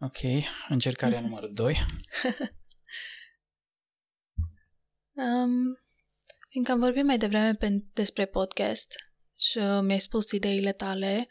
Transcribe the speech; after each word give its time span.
Ok, 0.00 0.18
încercarea 0.68 1.20
numărul 1.20 1.52
2. 1.54 1.76
Um, 5.12 5.78
fiindcă 6.50 6.72
am 6.72 6.78
vorbit 6.78 7.04
mai 7.04 7.18
devreme 7.18 7.54
pe, 7.54 7.84
despre 7.92 8.26
podcast 8.26 8.94
și 9.36 9.58
uh, 9.58 9.78
mi-ai 9.82 9.98
spus 9.98 10.30
ideile 10.30 10.72
tale, 10.72 11.28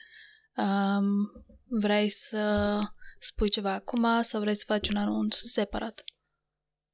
um, 0.55 1.45
vrei 1.63 2.09
să 2.09 2.79
spui 3.19 3.49
ceva 3.49 3.71
acum 3.71 4.21
sau 4.21 4.41
vrei 4.41 4.55
să 4.55 4.63
faci 4.67 4.89
un 4.89 4.95
anunț 4.95 5.35
separat 5.35 6.03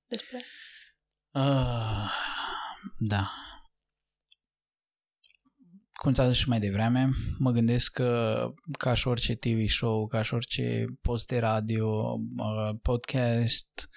despre? 0.08 0.42
Uh, 1.32 2.12
da. 2.98 3.32
Cum 6.04 6.14
ți-am 6.14 6.32
zis 6.32 6.38
și 6.38 6.50
mai 6.50 6.60
devreme, 6.60 7.10
mă 7.38 7.52
gândesc 7.52 7.92
că 7.92 8.54
ca 8.78 8.94
și 8.94 9.08
orice 9.08 9.36
TV 9.36 9.68
show, 9.68 10.08
ca 10.08 10.22
și 10.22 10.34
orice 10.34 10.86
post 11.02 11.28
de 11.28 11.40
radio, 11.40 12.18
uh, 12.38 12.76
podcast, 12.82 13.90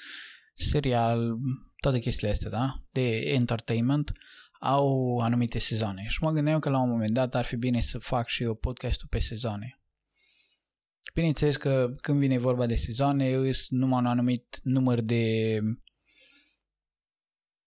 serial, 0.54 1.36
toate 1.80 1.98
chestiile 1.98 2.32
astea, 2.32 2.50
da? 2.50 2.80
De 2.92 3.18
entertainment, 3.18 4.12
au 4.60 5.18
anumite 5.18 5.58
sezoane. 5.58 6.04
Și 6.06 6.22
mă 6.22 6.30
gândeam 6.30 6.58
că 6.58 6.68
la 6.68 6.80
un 6.80 6.88
moment 6.88 7.14
dat 7.14 7.34
ar 7.34 7.44
fi 7.44 7.56
bine 7.56 7.80
să 7.80 7.98
fac 7.98 8.28
și 8.28 8.42
eu 8.42 8.54
podcastul 8.54 9.06
pe 9.10 9.18
sezoane. 9.18 9.80
Bineînțeles 11.14 11.56
că 11.56 11.92
când 11.96 12.18
vine 12.18 12.38
vorba 12.38 12.66
de 12.66 12.76
sezoane, 12.76 13.28
eu 13.28 13.52
sunt 13.52 13.80
numai 13.80 13.98
un 13.98 14.06
anumit 14.06 14.60
număr 14.62 15.00
de 15.00 15.60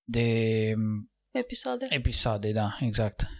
de 0.03 0.73
Episoade? 1.31 1.85
episoade, 1.89 2.51
da, 2.51 2.77
exact. 2.79 3.38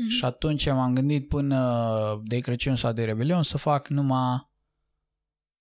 Mhm. 0.00 0.08
Și 0.08 0.24
atunci 0.24 0.66
m-am 0.66 0.94
gândit 0.94 1.28
până 1.28 2.20
de 2.24 2.38
Crăciun 2.38 2.76
sau 2.76 2.92
de 2.92 3.04
Rebelion 3.04 3.42
să 3.42 3.58
fac 3.58 3.88
numai 3.88 4.48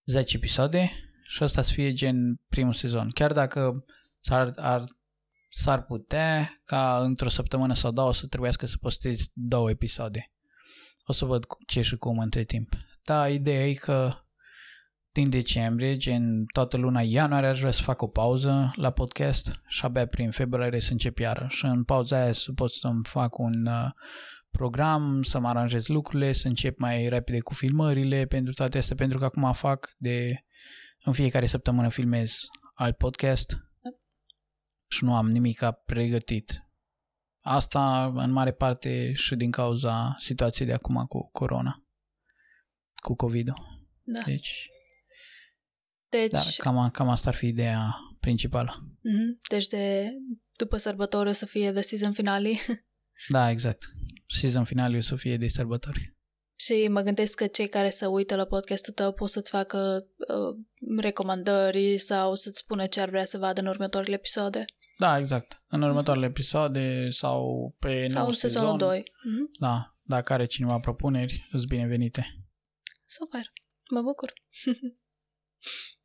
10 0.05 0.35
episoade 0.35 0.91
și 1.23 1.43
asta 1.43 1.61
să 1.61 1.71
fie 1.73 1.93
gen 1.93 2.41
primul 2.49 2.73
sezon. 2.73 3.09
Chiar 3.09 3.33
dacă 3.33 3.85
s-ar, 4.19 4.51
ar, 4.55 4.83
s-ar 5.49 5.83
putea 5.83 6.61
ca 6.65 6.99
într-o 7.03 7.29
săptămână 7.29 7.73
sau 7.73 7.91
două 7.91 8.13
să 8.13 8.27
trebuiască 8.27 8.65
să 8.65 8.75
postez 8.79 9.19
două 9.33 9.69
episoade. 9.69 10.31
O 11.05 11.13
să 11.13 11.25
văd 11.25 11.45
cu- 11.45 11.57
ce 11.65 11.81
și 11.81 11.95
cum 11.95 12.19
între 12.19 12.41
timp. 12.41 12.73
Da, 13.03 13.29
ideea 13.29 13.67
e 13.67 13.73
că 13.73 14.13
din 15.11 15.29
decembrie, 15.29 15.97
gen 15.97 16.45
toată 16.45 16.77
luna 16.77 17.01
ianuarie, 17.01 17.49
aș 17.49 17.59
vrea 17.59 17.71
să 17.71 17.81
fac 17.81 18.01
o 18.01 18.07
pauză 18.07 18.71
la 18.75 18.91
podcast 18.91 19.61
și 19.67 19.85
abia 19.85 20.05
prin 20.05 20.31
februarie 20.31 20.79
să 20.79 20.91
încep 20.91 21.17
iară. 21.17 21.45
Și 21.49 21.65
în 21.65 21.83
pauza 21.83 22.21
aia 22.21 22.33
să 22.33 22.51
pot 22.51 22.71
să-mi 22.71 23.03
fac 23.03 23.37
un 23.37 23.65
uh, 23.65 23.89
program, 24.51 25.21
să 25.21 25.39
mă 25.39 25.47
aranjez 25.47 25.87
lucrurile, 25.87 26.33
să 26.33 26.47
încep 26.47 26.77
mai 26.77 27.09
repede 27.09 27.39
cu 27.39 27.53
filmările 27.53 28.25
pentru 28.25 28.53
toate 28.53 28.77
astea, 28.77 28.95
pentru 28.95 29.17
că 29.17 29.25
acum 29.25 29.53
fac 29.53 29.95
de 29.97 30.45
în 31.03 31.13
fiecare 31.13 31.45
săptămână 31.45 31.89
filmez 31.89 32.35
alt 32.73 32.97
podcast 32.97 33.57
și 34.87 35.03
nu 35.03 35.15
am 35.15 35.31
nimic 35.31 35.61
pregătit. 35.85 36.63
Asta 37.39 38.05
în 38.05 38.31
mare 38.31 38.51
parte 38.51 39.13
și 39.13 39.35
din 39.35 39.51
cauza 39.51 40.15
situației 40.19 40.67
de 40.67 40.73
acum 40.73 41.05
cu 41.05 41.29
corona, 41.31 41.83
cu 43.03 43.15
COVID-ul. 43.15 43.87
Da. 44.03 44.21
Deci, 44.25 44.69
Deci, 46.09 46.31
da, 46.31 46.41
cam, 46.57 46.89
cam 46.89 47.09
asta 47.09 47.29
ar 47.29 47.35
fi 47.35 47.47
ideea 47.47 47.95
principală. 48.19 48.75
mhm, 49.01 49.39
deci 49.49 49.67
de 49.67 50.13
după 50.55 50.77
sărbători 50.77 51.29
o 51.29 51.33
să 51.33 51.45
fie 51.45 51.71
de 51.71 51.81
season 51.81 52.13
finale 52.13 52.49
Da, 53.27 53.49
exact. 53.49 53.83
Season 54.31 54.63
final 54.63 54.95
o 54.95 55.01
să 55.01 55.15
fie 55.15 55.37
de 55.37 55.47
sărbători. 55.47 56.17
și 56.59 56.87
mă 56.87 57.01
gândesc 57.01 57.35
că 57.35 57.47
cei 57.47 57.67
care 57.69 57.89
se 57.89 58.05
uită 58.05 58.35
la 58.35 58.45
podcastul 58.45 58.93
tău 58.93 59.11
pot 59.13 59.29
să-ți 59.29 59.49
facă 59.49 60.07
uh, 60.17 60.55
recomandări 60.99 61.97
sau 61.97 62.35
să-ți 62.35 62.57
spună 62.57 62.85
ce 62.85 63.01
ar 63.01 63.09
vrea 63.09 63.25
să 63.25 63.37
vadă 63.37 63.61
în 63.61 63.67
următoarele 63.67 64.15
episoade. 64.15 64.65
Da, 64.97 65.17
exact. 65.17 65.63
În 65.67 65.81
următoarele 65.81 66.25
episoade 66.25 67.09
sau 67.09 67.75
pe 67.79 68.07
Sau 68.07 68.19
nou 68.19 68.27
în 68.27 68.33
sezonul 68.33 68.71
sezon. 68.71 68.87
2. 68.87 69.03
Mhm. 69.23 69.51
Da, 69.59 69.97
dacă 70.01 70.33
are 70.33 70.45
cineva 70.45 70.79
propuneri, 70.79 71.47
îți 71.51 71.67
binevenite. 71.67 72.25
Super, 73.05 73.51
mă 73.91 74.01
bucur. 74.01 74.33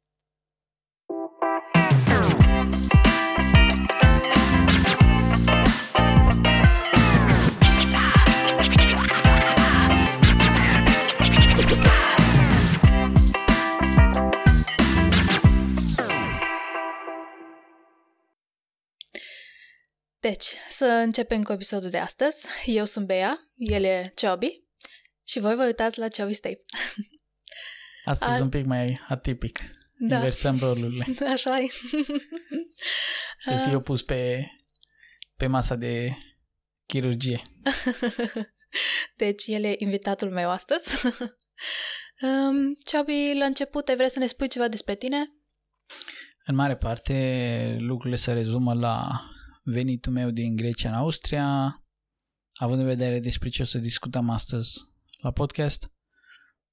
Deci, 20.28 20.54
să 20.68 20.84
începem 20.84 21.42
cu 21.42 21.52
episodul 21.52 21.90
de 21.90 21.98
astăzi. 21.98 22.46
Eu 22.66 22.84
sunt 22.84 23.06
Bea, 23.06 23.52
el 23.54 23.84
e 23.84 24.12
Ciobi 24.14 24.62
și 25.26 25.38
voi 25.38 25.54
vă 25.54 25.64
uitați 25.64 25.98
la 25.98 26.08
Ciobi 26.08 26.34
Tape. 26.34 26.64
Astăzi 28.04 28.32
A- 28.32 28.38
A... 28.38 28.42
un 28.42 28.48
pic 28.48 28.64
mai 28.64 29.00
atipic. 29.08 29.58
Da. 29.98 30.14
Inversăm 30.14 30.58
rolurile. 30.58 31.06
Așa 31.34 31.60
e. 31.60 31.66
Deci 33.46 33.72
eu 33.72 33.80
pus 33.80 34.02
pe, 34.02 34.46
pe 35.36 35.46
masa 35.46 35.76
de 35.76 36.16
chirurgie. 36.86 37.42
Deci 39.16 39.46
el 39.46 39.64
e 39.64 39.74
invitatul 39.78 40.30
meu 40.30 40.50
astăzi. 40.50 41.06
um, 42.20 42.74
Ciobi, 42.86 43.34
la 43.38 43.44
început 43.44 43.88
ai 43.88 43.96
vrea 43.96 44.08
să 44.08 44.18
ne 44.18 44.26
spui 44.26 44.48
ceva 44.48 44.68
despre 44.68 44.94
tine? 44.94 45.32
În 46.44 46.54
mare 46.54 46.76
parte, 46.76 47.76
lucrurile 47.80 48.16
se 48.16 48.32
rezumă 48.32 48.74
la 48.74 49.20
venitul 49.64 50.12
meu 50.12 50.30
din 50.30 50.56
Grecia 50.56 50.88
în 50.88 50.94
Austria, 50.94 51.80
având 52.54 52.80
în 52.80 52.86
vedere 52.86 53.20
despre 53.20 53.48
ce 53.48 53.62
o 53.62 53.64
să 53.64 53.78
discutăm 53.78 54.30
astăzi 54.30 54.72
la 55.20 55.32
podcast. 55.32 55.90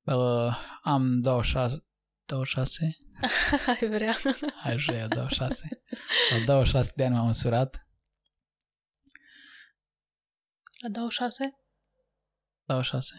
Uh, 0.04 0.58
am 0.82 1.20
26, 1.20 1.86
26, 2.26 2.98
ai 3.82 3.90
vrea. 3.90 4.16
aș 4.64 4.86
vrea 4.86 5.08
26, 5.08 5.84
la 6.38 6.46
26 6.46 6.92
de 6.96 7.06
ani 7.06 7.14
m-am 7.16 7.26
măsurat, 7.26 7.86
La 10.82 10.90
26? 10.90 11.56
26, 12.66 13.14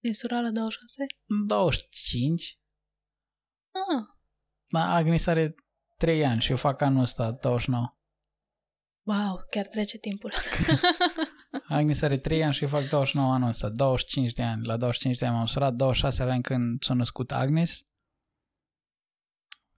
E 0.00 0.12
sura 0.12 0.40
la 0.40 0.50
26? 0.50 1.06
25, 1.46 2.58
Ah, 3.70 4.04
dar 4.68 4.90
Agnes 4.96 5.26
are 5.26 5.54
3 5.96 6.24
ani 6.26 6.40
și 6.40 6.50
eu 6.50 6.56
fac 6.56 6.80
anul 6.80 7.02
ăsta 7.02 7.32
29. 7.32 7.96
Wow, 9.02 9.44
chiar 9.50 9.66
trece 9.66 9.98
timpul. 9.98 10.32
Agnes 11.68 12.02
are 12.02 12.18
3 12.18 12.44
ani 12.44 12.54
și 12.54 12.62
eu 12.62 12.68
fac 12.68 12.88
29 12.88 13.32
anul 13.32 13.48
ăsta, 13.48 13.68
25 13.68 14.32
de 14.32 14.42
ani. 14.42 14.66
La 14.66 14.76
25 14.76 15.18
de 15.18 15.26
ani 15.26 15.34
m-am 15.34 15.46
surat, 15.46 15.74
26 15.74 16.22
aveam 16.22 16.40
când 16.40 16.82
s-a 16.82 16.94
născut 16.94 17.32
Agnes. 17.32 17.82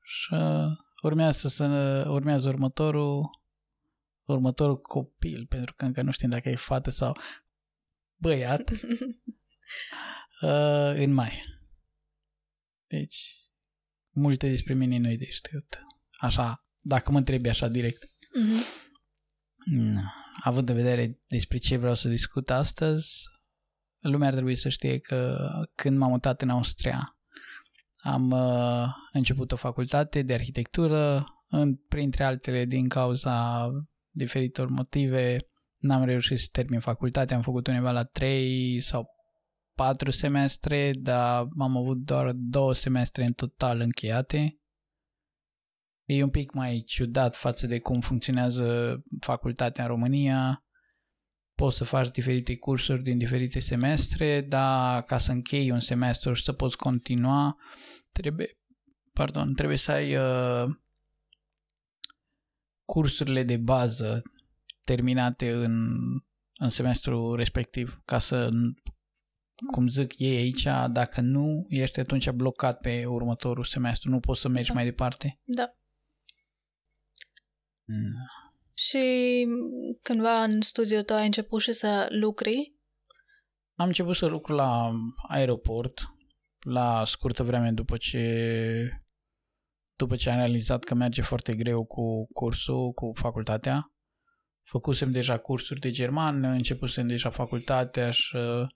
Și 0.03 0.35
uh, 0.35 0.67
urmează, 1.03 1.49
să, 1.49 1.65
urmează 2.09 2.49
următorul 2.49 3.43
următorul 4.25 4.81
copil, 4.81 5.47
pentru 5.47 5.75
că 5.75 5.85
încă 5.85 6.03
nu 6.03 6.11
știm 6.11 6.29
dacă 6.29 6.49
e 6.49 6.55
fată 6.55 6.91
sau 6.91 7.17
băiat, 8.17 8.71
uh, 10.43 10.95
în 10.95 11.13
mai. 11.13 11.43
Deci, 12.87 13.37
multe 14.11 14.49
despre 14.49 14.75
mine 14.75 14.99
nu-i 14.99 15.17
de 15.17 15.31
știut. 15.31 15.81
Așa, 16.11 16.67
dacă 16.81 17.11
mă 17.11 17.19
întrebi 17.19 17.49
așa 17.49 17.69
direct. 17.69 18.11
Mhm. 18.35 18.63
Nu. 19.65 20.01
Având 20.43 20.69
în 20.69 20.75
vedere 20.75 21.21
despre 21.27 21.59
ce 21.59 21.77
vreau 21.77 21.95
să 21.95 22.09
discut 22.09 22.51
astăzi, 22.51 23.23
lumea 23.99 24.29
ar 24.29 24.35
trebui 24.35 24.57
să 24.57 24.69
știe 24.69 24.99
că 24.99 25.49
când 25.75 25.99
m-am 25.99 26.11
mutat 26.11 26.43
în 26.43 26.49
Austria, 26.49 27.19
am 27.97 28.31
uh, 28.31 28.87
început 29.13 29.53
o 29.53 29.57
facultate 29.57 30.23
de 30.23 30.33
arhitectură, 30.33 31.27
în, 31.49 31.75
printre 31.75 32.25
altele 32.25 32.65
din 32.65 32.89
cauza 32.89 33.69
diferitor 34.11 34.69
motive, 34.69 35.39
n-am 35.79 36.05
reușit 36.05 36.39
să 36.39 36.49
termin 36.53 36.81
facultatea, 36.81 37.37
am 37.37 37.43
făcut 37.43 37.67
undeva 37.67 37.91
la 37.91 38.05
3 38.05 38.81
sau 38.81 39.09
4 39.75 40.11
semestre, 40.11 40.93
dar 40.93 41.47
am 41.59 41.77
avut 41.77 41.99
doar 41.99 42.33
două 42.35 42.75
semestre 42.75 43.25
în 43.25 43.33
total 43.33 43.81
încheiate. 43.81 44.59
E 46.05 46.23
un 46.23 46.31
pic 46.31 46.53
mai 46.53 46.83
ciudat 46.87 47.37
față 47.37 47.67
de 47.67 47.79
cum 47.79 48.01
funcționează 48.01 48.97
facultatea 49.21 49.85
în 49.85 49.91
România. 49.91 50.65
Poți 51.55 51.77
să 51.77 51.85
faci 51.85 52.11
diferite 52.11 52.57
cursuri 52.57 53.03
din 53.03 53.19
diferite 53.19 53.59
semestre, 53.59 54.41
dar 54.41 55.03
ca 55.03 55.19
să 55.19 55.33
închei 55.33 55.71
un 55.71 55.81
semestru 55.81 56.33
și 56.33 56.43
să 56.43 56.53
poți 56.53 56.77
continua, 56.77 57.57
trebuie, 58.13 58.59
pardon, 59.13 59.55
trebuie 59.55 59.79
să 59.79 59.91
ai 59.91 60.17
uh, 60.17 60.71
cursurile 62.85 63.43
de 63.43 63.57
bază 63.57 64.23
terminate 64.85 65.53
în, 65.53 65.89
în 66.55 66.71
semestrul 66.71 67.37
respectiv, 67.37 68.03
ca 68.05 68.19
să 68.19 68.49
cum 69.73 69.89
zic 69.89 70.19
ei 70.19 70.37
aici, 70.37 70.67
dacă 70.91 71.21
nu, 71.21 71.67
ești 71.69 72.01
atunci 72.01 72.31
blocat 72.31 72.81
pe 72.81 73.05
următorul 73.07 73.65
semestru, 73.65 74.11
nu 74.11 74.21
poți 74.21 74.41
să 74.41 74.49
mergi 74.49 74.69
Da. 74.69 74.75
mai 74.75 74.85
departe. 74.85 75.41
Da. 75.45 75.75
Mm. 77.85 78.29
Și 78.75 79.47
cândva 80.03 80.43
în 80.43 80.61
studiul 80.61 81.03
tău 81.03 81.17
ai 81.17 81.25
început 81.25 81.61
și 81.61 81.73
să 81.73 82.07
lucri? 82.11 82.75
Am 83.75 83.87
început 83.87 84.17
să 84.17 84.27
lucru 84.27 84.55
la 84.55 84.91
aeroport 85.29 86.03
la 86.61 87.05
scurtă 87.05 87.43
vreme 87.43 87.71
după 87.71 87.97
ce 87.97 89.05
după 89.97 90.17
ce 90.17 90.31
am 90.31 90.37
realizat 90.37 90.85
că 90.85 90.95
merge 90.95 91.23
foarte 91.23 91.55
greu 91.55 91.85
cu 91.85 92.27
cursul, 92.33 92.93
cu 92.93 93.13
facultatea. 93.15 93.93
Făcusem 94.63 95.11
deja 95.11 95.39
cursuri 95.39 95.81
de 95.81 95.91
germană, 95.91 96.49
începusem 96.49 97.07
deja 97.07 97.31
facultatea 97.31 98.11
și 98.11 98.37
uh, 98.37 98.67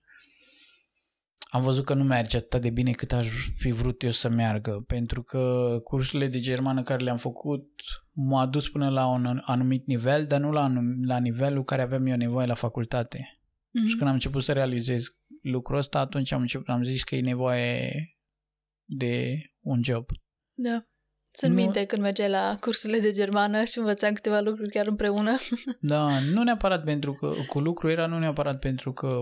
am 1.51 1.63
văzut 1.63 1.85
că 1.85 1.95
nu 1.95 2.05
merge 2.05 2.37
atât 2.37 2.61
de 2.61 2.71
bine 2.71 2.91
cât 2.91 3.13
aș 3.13 3.29
fi 3.57 3.71
vrut 3.71 4.03
eu 4.03 4.11
să 4.11 4.29
meargă, 4.29 4.85
pentru 4.87 5.23
că 5.23 5.71
cursurile 5.85 6.29
de 6.29 6.41
germană 6.41 6.83
care 6.83 7.05
le-am 7.05 7.17
făcut 7.17 7.71
m-au 8.13 8.41
adus 8.41 8.69
până 8.69 8.91
la 8.91 9.07
un 9.07 9.41
anumit 9.45 9.87
nivel, 9.87 10.27
dar 10.27 10.41
nu 10.41 10.51
la, 10.51 10.69
anum- 10.69 11.07
la 11.07 11.19
nivelul 11.19 11.65
care 11.65 11.83
aveam 11.83 12.07
eu 12.07 12.17
nevoie 12.17 12.47
la 12.47 12.55
facultate. 12.55 13.41
Mhm. 13.71 13.87
Și 13.87 13.97
când 13.97 14.09
am 14.09 14.15
început 14.15 14.43
să 14.43 14.53
realizez 14.53 15.05
lucrul 15.43 15.79
ăsta, 15.79 15.99
atunci 15.99 16.33
am, 16.33 16.41
început, 16.41 16.69
am 16.69 16.85
zis 16.85 17.05
că 17.05 17.15
e 17.15 17.21
nevoie 17.21 17.91
de 18.85 19.39
un 19.61 19.83
job. 19.83 20.07
Da. 20.55 20.83
Țin 21.35 21.49
Nu- 21.49 21.55
minte 21.55 21.85
când 21.85 22.03
mergeai 22.03 22.29
la 22.29 22.57
cursurile 22.61 22.99
de 22.99 23.11
germană 23.11 23.65
și 23.65 23.79
învățam 23.79 24.13
câteva 24.13 24.41
lucruri 24.41 24.71
chiar 24.71 24.87
împreună. 24.87 25.37
Da, 25.81 26.21
nu 26.21 26.43
neapărat 26.43 26.85
pentru 26.85 27.13
că 27.13 27.33
cu 27.49 27.61
lucru 27.61 27.89
era 27.89 28.07
nu 28.07 28.19
neapărat 28.19 28.59
pentru 28.59 28.93
că 28.93 29.21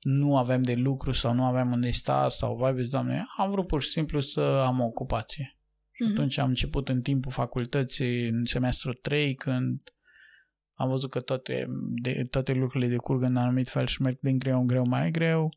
nu 0.00 0.36
aveam 0.36 0.62
de 0.62 0.74
lucru 0.74 1.12
sau 1.12 1.34
nu 1.34 1.44
aveam 1.44 1.72
unde 1.72 1.90
sta 1.90 2.28
sau 2.28 2.56
vai 2.56 2.74
vezi, 2.74 2.90
doamne, 2.90 3.26
am 3.36 3.50
vrut 3.50 3.66
pur 3.66 3.82
și 3.82 3.90
simplu 3.90 4.20
să 4.20 4.40
am 4.40 4.80
o 4.80 4.84
ocupație. 4.84 5.58
Mhm. 5.98 6.10
Atunci 6.10 6.38
am 6.38 6.48
început 6.48 6.88
în 6.88 7.00
timpul 7.02 7.32
facultății, 7.32 8.28
în 8.28 8.44
semestrul 8.44 8.98
3, 9.02 9.34
când 9.34 9.80
am 10.74 10.88
văzut 10.88 11.10
că 11.10 11.20
toate, 11.20 11.66
de, 12.02 12.22
toate 12.30 12.52
lucrurile 12.52 12.90
decurg 12.90 13.22
în 13.22 13.36
anumit 13.36 13.68
fel 13.68 13.86
și 13.86 14.02
merg 14.02 14.18
din 14.20 14.38
greu 14.38 14.60
în 14.60 14.66
greu 14.66 14.86
mai 14.86 15.10
greu 15.10 15.48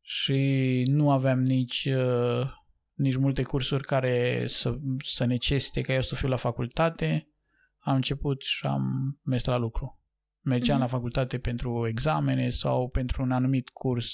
și 0.00 0.82
nu 0.86 1.10
aveam 1.10 1.38
nici, 1.38 1.84
uh, 1.84 2.50
nici 2.94 3.16
multe 3.16 3.42
cursuri 3.42 3.82
care 3.82 4.44
să, 4.46 4.78
să 5.04 5.24
necesite 5.24 5.80
ca 5.80 5.92
eu 5.92 6.02
să 6.02 6.14
fiu 6.14 6.28
la 6.28 6.36
facultate. 6.36 7.28
Am 7.78 7.94
început 7.94 8.42
și 8.42 8.66
am 8.66 8.82
mers 9.22 9.44
la 9.44 9.56
lucru. 9.56 10.03
Mergeam 10.44 10.78
Mhm. 10.78 10.86
la 10.86 10.92
facultate 10.96 11.38
pentru 11.38 11.86
examene 11.86 12.50
sau 12.50 12.88
pentru 12.88 13.22
un 13.22 13.30
anumit 13.32 13.68
curs 13.68 14.10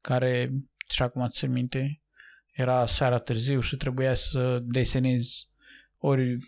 care, 0.00 0.50
și 0.88 1.02
acum 1.02 1.28
ți 1.28 1.46
minte, 1.46 2.00
era 2.52 2.86
seara 2.86 3.18
târziu 3.18 3.60
și 3.60 3.76
trebuia 3.76 4.14
să 4.14 4.58
desenez 4.62 5.28
ori 5.98 6.38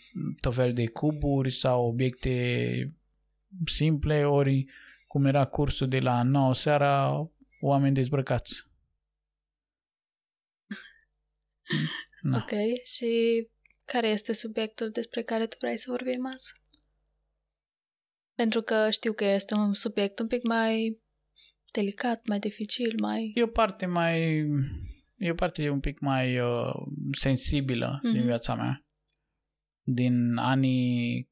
tot 0.41 0.55
fel 0.55 0.73
de 0.73 0.87
cuburi 0.87 1.51
sau 1.51 1.87
obiecte 1.87 2.85
simple, 3.65 4.25
ori 4.25 4.65
cum 5.07 5.25
era 5.25 5.45
cursul 5.45 5.89
de 5.89 6.01
la 6.01 6.23
9 6.23 6.55
seara, 6.55 7.13
oameni 7.61 7.95
dezbrăcați. 7.95 8.55
Da. 12.23 12.37
Ok. 12.37 12.51
Și 12.85 13.47
care 13.85 14.09
este 14.09 14.33
subiectul 14.33 14.91
despre 14.91 15.23
care 15.23 15.47
tu 15.47 15.57
vrei 15.61 15.77
să 15.79 15.91
vorbim 15.91 16.27
azi? 16.27 16.53
Pentru 18.39 18.61
că 18.61 18.91
știu 18.91 19.13
că 19.13 19.25
este 19.25 19.55
un 19.55 19.75
subiect 19.75 20.19
un 20.19 20.27
pic 20.27 20.47
mai 20.47 21.01
delicat, 21.73 22.27
mai 22.27 22.39
dificil, 22.39 22.95
mai... 23.01 23.33
E 23.35 23.43
o 23.43 23.47
parte 23.47 23.87
mai... 23.87 24.45
E 25.17 25.31
o 25.31 25.35
parte 25.35 25.69
un 25.69 25.81
pic 25.81 26.01
mai 26.01 26.39
uh, 26.39 26.73
sensibilă 27.13 27.97
mm-hmm. 27.99 28.11
din 28.11 28.19
Mhm. 28.19 28.27
viața 28.27 28.55
mea. 28.55 28.87
Din 29.83 30.37
anii... 30.37 31.31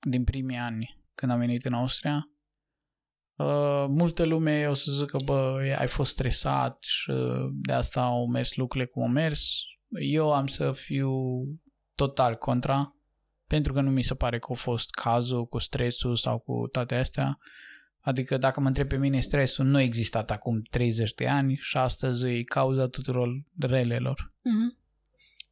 Din 0.00 0.24
primii 0.24 0.56
ani 0.56 1.04
când 1.14 1.32
am 1.32 1.38
venit 1.38 1.64
în 1.64 1.72
Austria. 1.72 2.30
Uh, 3.36 3.84
multă 3.88 4.24
lume 4.24 4.66
o 4.68 4.74
să 4.74 4.92
zică, 4.92 5.16
bă, 5.24 5.74
ai 5.78 5.88
fost 5.88 6.10
stresat 6.10 6.82
și 6.82 7.12
de 7.52 7.72
asta 7.72 8.02
au 8.02 8.28
mers 8.28 8.54
lucrurile 8.54 8.90
cum 8.90 9.02
au 9.02 9.08
mers. 9.08 9.50
Eu 10.00 10.32
am 10.32 10.46
să 10.46 10.72
fiu 10.72 11.12
total 11.94 12.34
contra, 12.34 12.95
pentru 13.46 13.72
că 13.72 13.80
nu 13.80 13.90
mi 13.90 14.02
se 14.02 14.14
pare 14.14 14.38
că 14.38 14.46
a 14.50 14.54
fost 14.54 14.90
cazul 14.90 15.46
cu 15.46 15.58
stresul 15.58 16.16
sau 16.16 16.38
cu 16.38 16.68
toate 16.72 16.94
astea. 16.94 17.38
Adică 18.00 18.36
dacă 18.36 18.60
mă 18.60 18.66
întreb 18.66 18.88
pe 18.88 18.96
mine, 18.96 19.20
stresul 19.20 19.64
nu 19.64 19.76
a 19.76 19.82
existat 19.82 20.30
acum 20.30 20.62
30 20.70 21.14
de 21.14 21.28
ani 21.28 21.58
și 21.60 21.76
astăzi 21.76 22.26
e 22.26 22.42
cauza 22.42 22.88
tuturor 22.88 23.28
relelor. 23.58 24.32
Mhm. 24.42 24.78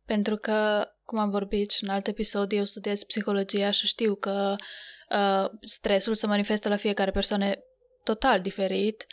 Pentru 0.06 0.36
că, 0.36 0.88
cum 1.04 1.18
am 1.18 1.30
vorbit 1.30 1.70
și 1.70 1.84
în 1.84 1.90
alt 1.90 2.06
episod, 2.06 2.52
eu 2.52 2.64
studiez 2.64 3.02
psihologia 3.02 3.70
și 3.70 3.86
știu 3.86 4.14
că 4.14 4.56
uh, 5.10 5.50
stresul 5.60 6.14
se 6.14 6.26
manifestă 6.26 6.68
la 6.68 6.76
fiecare 6.76 7.10
persoană 7.10 7.52
total 8.04 8.40
diferit. 8.40 9.06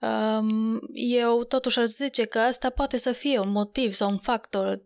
Um, 0.00 0.80
eu 0.94 1.44
totuși 1.44 1.78
aș 1.78 1.86
zice 1.86 2.24
că 2.24 2.38
asta 2.38 2.70
poate 2.70 2.96
să 2.96 3.12
fie 3.12 3.38
un 3.38 3.50
motiv 3.50 3.92
sau 3.92 4.10
un 4.10 4.18
factor 4.18 4.82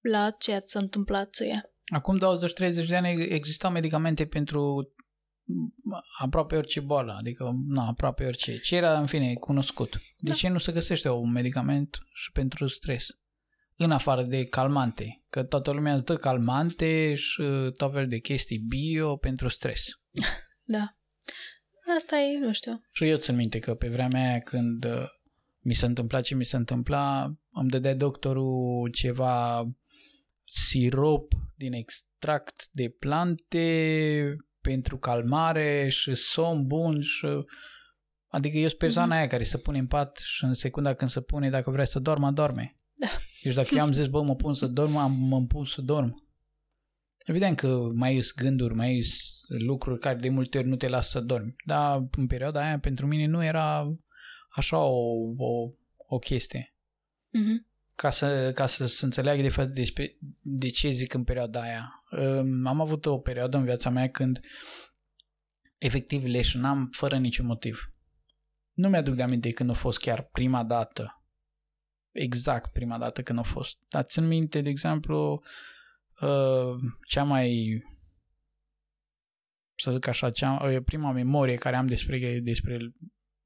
la 0.00 0.30
ce 0.30 0.58
ți 0.58 0.72
s-a 0.72 0.78
întâmplat 0.78 1.32
ție. 1.32 1.71
Acum 1.86 2.18
20-30 2.18 2.86
de 2.86 2.96
ani 2.96 3.22
existau 3.22 3.70
medicamente 3.70 4.26
pentru 4.26 4.92
aproape 6.18 6.56
orice 6.56 6.80
boală, 6.80 7.16
adică 7.18 7.50
na, 7.66 7.86
aproape 7.86 8.26
orice. 8.26 8.58
Ce 8.58 8.76
era, 8.76 8.98
în 8.98 9.06
fine, 9.06 9.34
cunoscut. 9.34 9.90
De 9.92 10.28
Da. 10.28 10.34
ce 10.34 10.48
nu 10.48 10.58
se 10.58 10.72
găsește 10.72 11.08
un 11.08 11.32
medicament 11.32 11.98
și 12.12 12.32
pentru 12.32 12.66
stres? 12.66 13.06
În 13.76 13.90
afară 13.90 14.22
de 14.22 14.44
calmante, 14.44 15.24
că 15.28 15.42
toată 15.42 15.70
lumea 15.70 15.94
îți 15.94 16.04
dă 16.04 16.16
calmante 16.16 17.14
și 17.14 17.42
tot 17.76 17.92
fel 17.92 18.08
de 18.08 18.18
chestii 18.18 18.58
bio 18.58 19.16
pentru 19.16 19.48
stres. 19.48 19.84
Da. 20.64 20.96
Asta 21.96 22.16
e, 22.18 22.38
nu 22.38 22.52
știu. 22.52 22.82
Și 22.92 23.04
eu 23.04 23.16
țin 23.16 23.36
minte 23.36 23.58
că 23.58 23.74
pe 23.74 23.88
vremea 23.88 24.28
aia 24.28 24.38
când 24.40 24.84
uh, 24.84 25.04
mi 25.58 25.74
se 25.74 25.86
întâmpla 25.86 26.20
ce 26.20 26.34
mi 26.34 26.44
se 26.44 26.56
întâmpla, 26.56 27.32
îmi 27.52 27.70
dădea 27.70 27.94
doctorul 27.94 28.88
ceva 28.92 29.64
sirop 30.54 31.32
din 31.56 31.72
extract 31.72 32.68
de 32.72 32.88
plante 32.88 34.36
pentru 34.60 34.98
calmare 34.98 35.88
și 35.88 36.14
somn 36.14 36.66
bun 36.66 37.02
și 37.02 37.26
adică 38.28 38.56
eu 38.56 38.66
sunt 38.66 38.78
persoana 38.78 39.16
aia 39.16 39.26
care 39.26 39.44
se 39.44 39.58
pune 39.58 39.78
în 39.78 39.86
pat 39.86 40.16
și 40.16 40.44
în 40.44 40.54
secunda 40.54 40.94
când 40.94 41.10
se 41.10 41.20
pune, 41.20 41.50
dacă 41.50 41.70
vrea 41.70 41.84
să 41.84 41.98
doarmă, 41.98 42.30
dorme. 42.30 42.76
Da. 42.92 43.08
Deci 43.42 43.54
dacă 43.54 43.68
eu 43.74 43.82
am 43.82 43.92
zis, 43.92 44.06
bă, 44.06 44.22
mă 44.22 44.34
pun 44.34 44.54
să 44.54 44.66
dorm, 44.66 44.96
am, 44.96 45.12
mă 45.12 45.46
pun 45.46 45.64
să 45.64 45.80
dorm. 45.80 46.30
Evident 47.24 47.56
că 47.56 47.78
mai 47.94 48.14
ies 48.14 48.32
gânduri, 48.32 48.74
mai 48.74 48.94
ies 48.94 49.40
lucruri 49.48 50.00
care 50.00 50.18
de 50.18 50.28
multe 50.28 50.58
ori 50.58 50.68
nu 50.68 50.76
te 50.76 50.88
lasă 50.88 51.08
să 51.08 51.20
dormi. 51.20 51.54
Dar 51.64 52.08
în 52.10 52.26
perioada 52.26 52.64
aia 52.64 52.78
pentru 52.78 53.06
mine 53.06 53.26
nu 53.26 53.44
era 53.44 53.96
așa 54.48 54.78
o, 54.78 55.12
o, 55.36 55.68
o 55.96 56.18
chestie. 56.18 56.74
Mhm. 57.32 57.70
Ca 57.94 58.10
să, 58.10 58.52
ca 58.54 58.66
să 58.66 58.86
se 58.86 59.04
înțeleagă 59.04 59.42
de 59.42 59.48
fapt 59.48 59.68
despre 59.68 60.16
de 60.40 60.68
ce 60.68 60.90
zic 60.90 61.14
în 61.14 61.24
perioada 61.24 61.60
aia. 61.60 62.04
Um, 62.10 62.66
Am 62.66 62.80
avut 62.80 63.06
o 63.06 63.18
perioadă 63.18 63.56
în 63.56 63.64
viața 63.64 63.90
mea 63.90 64.10
când 64.10 64.40
efectiv 65.78 66.24
leșinam 66.24 66.88
fără 66.92 67.16
niciun 67.16 67.46
motiv. 67.46 67.90
Nu 68.72 68.88
mi-aduc 68.88 69.14
de 69.14 69.22
aminte 69.22 69.50
când 69.50 69.70
a 69.70 69.72
fost 69.72 69.98
chiar 69.98 70.22
prima 70.22 70.64
dată. 70.64 71.24
Exact 72.10 72.72
prima 72.72 72.98
dată 72.98 73.22
când 73.22 73.38
a 73.38 73.42
fost. 73.42 73.78
Dar 73.88 74.04
țin 74.04 74.26
minte, 74.26 74.60
de 74.60 74.68
exemplu, 74.68 75.42
uh, 76.20 76.74
cea 77.08 77.22
mai 77.22 77.80
să 79.74 79.90
zic 79.90 80.06
așa, 80.06 80.30
cea, 80.30 80.64
uh, 80.64 80.82
prima 80.84 81.12
memorie 81.12 81.54
care 81.54 81.76
am 81.76 81.86
despre, 81.86 82.40
despre 82.42 82.78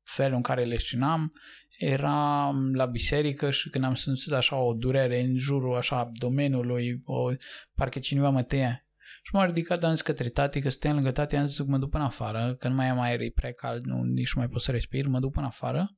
felul 0.06 0.36
în 0.36 0.42
care 0.42 0.64
leșinam 0.64 1.32
era 1.78 2.50
la 2.72 2.86
biserică 2.86 3.50
și 3.50 3.68
când 3.68 3.84
am 3.84 3.94
simțit 3.94 4.32
așa 4.32 4.56
o 4.56 4.74
durere 4.74 5.20
în 5.20 5.38
jurul 5.38 5.76
așa 5.76 5.98
abdomenului, 5.98 7.00
o, 7.04 7.30
parcă 7.74 7.98
cineva 7.98 8.28
mă 8.28 8.42
tăia. 8.42 8.80
Și 9.22 9.34
m-am 9.34 9.46
ridicat, 9.46 9.82
am 9.82 9.90
zis 9.90 10.02
către 10.02 10.28
tati, 10.28 10.60
că 10.60 10.68
stăteam 10.68 10.94
lângă 10.94 11.10
tati, 11.10 11.36
am 11.36 11.46
zis 11.46 11.56
că 11.56 11.64
mă 11.64 11.78
duc 11.78 11.90
până 11.90 12.04
afară, 12.04 12.54
că 12.54 12.68
nu 12.68 12.74
mai 12.74 12.88
am 12.88 13.00
aer, 13.00 13.20
e 13.20 13.30
prea 13.34 13.50
cald, 13.50 13.84
nu, 13.84 14.02
nici 14.02 14.34
nu 14.34 14.40
mai 14.40 14.48
pot 14.48 14.60
să 14.60 14.70
respir, 14.70 15.06
mă 15.06 15.18
duc 15.18 15.32
până 15.32 15.46
afară 15.46 15.96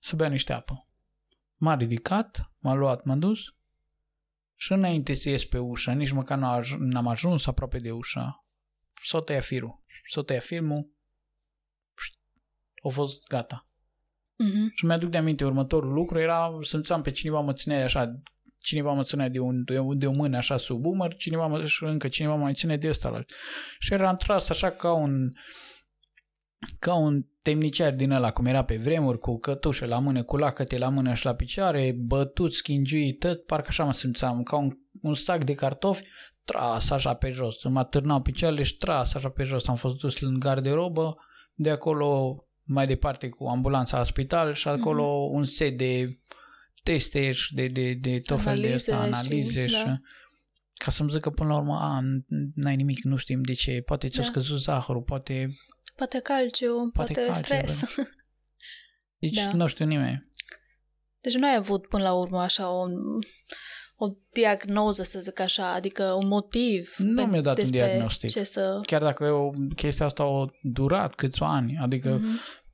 să 0.00 0.16
beau 0.16 0.30
niște 0.30 0.52
apă. 0.52 0.88
M-a 1.54 1.74
ridicat, 1.74 2.52
m-a 2.58 2.74
luat, 2.74 3.04
m-a 3.04 3.16
dus 3.16 3.40
și 4.54 4.72
înainte 4.72 5.14
să 5.14 5.28
ies 5.28 5.44
pe 5.44 5.58
ușă, 5.58 5.92
nici 5.92 6.10
măcar 6.10 6.38
nu 6.38 6.58
aj- 6.58 6.78
n-am 6.78 7.06
ajuns 7.06 7.46
aproape 7.46 7.78
de 7.78 7.90
ușă, 7.90 8.44
s-o 9.02 9.20
tăia 9.20 9.40
firul, 9.40 9.82
s-o 10.04 10.22
tăia 10.22 10.40
filmul, 10.40 10.95
a 12.82 12.88
fost 12.88 13.26
gata. 13.28 13.66
Mhm. 14.36 14.70
Și 14.74 14.84
mi-aduc 14.84 15.10
de 15.10 15.18
aminte 15.18 15.44
următorul 15.44 15.92
lucru 15.92 16.18
era, 16.18 16.50
simțeam 16.62 17.02
pe 17.02 17.10
cineva 17.10 17.40
mă 17.40 17.52
ținea 17.52 17.78
de 17.78 17.84
așa, 17.84 18.20
cineva 18.58 18.92
mă 18.92 19.02
ținea 19.02 19.28
de, 19.28 19.38
un, 19.38 19.64
de, 19.64 19.78
o- 19.78 19.94
de 19.94 20.06
o 20.06 20.12
mână 20.12 20.36
așa 20.36 20.56
sub 20.56 20.84
umăr, 20.86 21.14
cineva 21.14 21.46
mă, 21.46 21.64
și 21.64 21.84
încă 21.84 22.08
cineva 22.08 22.34
mă 22.34 22.42
mai 22.42 22.54
ține 22.54 22.76
de 22.76 22.88
ăsta. 22.88 23.08
la- 23.08 23.24
Și 23.78 23.92
era 23.92 24.14
tras 24.14 24.48
așa 24.48 24.70
ca 24.70 24.92
un, 24.92 25.28
ca 26.78 26.94
un 26.94 27.22
temnicer 27.42 27.94
din 27.94 28.10
ăla, 28.10 28.32
cum 28.32 28.46
era 28.46 28.64
pe 28.64 28.76
vremuri, 28.76 29.18
cu 29.18 29.38
cătușă 29.38 29.86
la 29.86 29.98
mână, 29.98 30.22
cu 30.22 30.36
lacăte 30.36 30.78
la 30.78 30.88
mână 30.88 31.14
și 31.14 31.24
la 31.24 31.34
picioare, 31.34 31.94
bătut, 31.98 32.52
schingiui, 32.52 33.14
tot, 33.14 33.44
parcă 33.46 33.66
așa 33.68 33.84
mă 33.84 33.92
simțeam, 33.92 34.42
ca 34.42 34.56
un, 34.56 34.70
un 35.02 35.14
sac 35.14 35.44
de 35.44 35.54
cartofi, 35.54 36.02
tras 36.44 36.90
așa 36.90 37.14
pe 37.14 37.30
jos. 37.30 37.64
Mă 37.64 37.78
atârnau 37.78 38.22
picioarele 38.22 38.62
și 38.62 38.76
tras 38.76 39.14
așa 39.14 39.28
pe 39.30 39.42
jos. 39.42 39.68
Am 39.68 39.74
fost 39.74 39.96
dus 39.96 40.20
în 40.20 40.38
garderobă, 40.38 41.16
de 41.54 41.70
acolo 41.70 42.40
mai 42.66 42.86
departe 42.86 43.28
cu 43.28 43.46
ambulanța 43.46 43.96
la 43.96 44.04
spital 44.04 44.52
și 44.52 44.68
acolo 44.68 45.02
mm-hmm. 45.02 45.36
un 45.36 45.44
set 45.44 45.76
de 45.76 46.18
teste 46.82 47.32
și 47.32 47.54
de, 47.54 47.66
de, 47.66 47.92
de 47.92 48.18
tot 48.18 48.40
fel 48.42 48.60
de 48.60 48.72
asta, 48.72 48.96
analize 48.96 49.66
și, 49.66 49.74
și 49.74 49.84
da. 49.84 50.00
ca 50.74 50.90
să-mi 50.90 51.10
zică 51.10 51.30
până 51.30 51.48
la 51.48 51.56
urmă, 51.56 51.78
a, 51.80 52.00
n-ai 52.54 52.76
nimic, 52.76 53.04
nu 53.04 53.16
știm 53.16 53.42
de 53.42 53.52
ce, 53.52 53.80
poate 53.80 54.08
ți-a 54.08 54.22
da. 54.22 54.28
scăzut 54.28 54.60
zahărul, 54.60 55.02
poate... 55.02 55.56
Poate 55.96 56.20
calciu, 56.20 56.90
poate, 56.92 57.12
poate 57.12 57.26
calciu, 57.26 57.42
stres. 57.42 57.96
Da. 57.96 58.02
Deci 59.20 59.34
da. 59.34 59.52
nu 59.52 59.66
știu 59.66 59.84
nimeni. 59.84 60.20
Deci 61.20 61.34
nu 61.34 61.46
ai 61.46 61.54
avut 61.54 61.88
până 61.88 62.02
la 62.02 62.12
urmă 62.12 62.40
așa 62.40 62.68
un, 62.68 62.92
o 63.96 64.08
diagnoză, 64.32 65.02
să 65.02 65.20
zic 65.20 65.40
așa, 65.40 65.72
adică 65.72 66.02
un 66.02 66.26
motiv. 66.26 66.94
Nu 66.98 67.26
mi-a 67.26 67.40
dat 67.40 67.58
un 67.58 67.70
diagnostic. 67.70 68.30
Ce 68.30 68.44
să... 68.44 68.80
Chiar 68.86 69.02
dacă 69.02 69.24
eu, 69.24 69.54
chestia 69.76 70.06
asta 70.06 70.22
a 70.24 70.46
durat 70.62 71.14
câțiva 71.14 71.54
ani, 71.54 71.78
adică 71.80 72.18
mm-hmm 72.18 72.64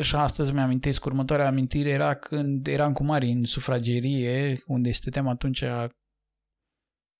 și 0.00 0.14
astăzi 0.14 0.52
mi-amintesc, 0.52 1.04
următoarea 1.04 1.46
amintire 1.46 1.88
era 1.88 2.14
când 2.14 2.66
eram 2.66 2.92
cu 2.92 3.04
Mari 3.04 3.30
în 3.30 3.44
sufragerie, 3.44 4.62
unde 4.66 4.92
stăteam 4.92 5.28
atunci 5.28 5.64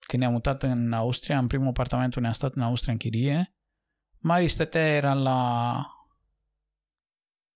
când 0.07 0.23
ne-am 0.23 0.33
mutat 0.33 0.63
în 0.63 0.93
Austria, 0.93 1.39
în 1.39 1.47
primul 1.47 1.69
apartament 1.69 2.15
unde 2.15 2.29
am 2.29 2.35
stat 2.35 2.55
în 2.55 2.63
Austria 2.63 2.93
în 2.93 2.99
chirie. 2.99 3.55
Mari 4.19 4.49
stătea, 4.49 4.87
era 4.87 5.15
la 5.15 5.81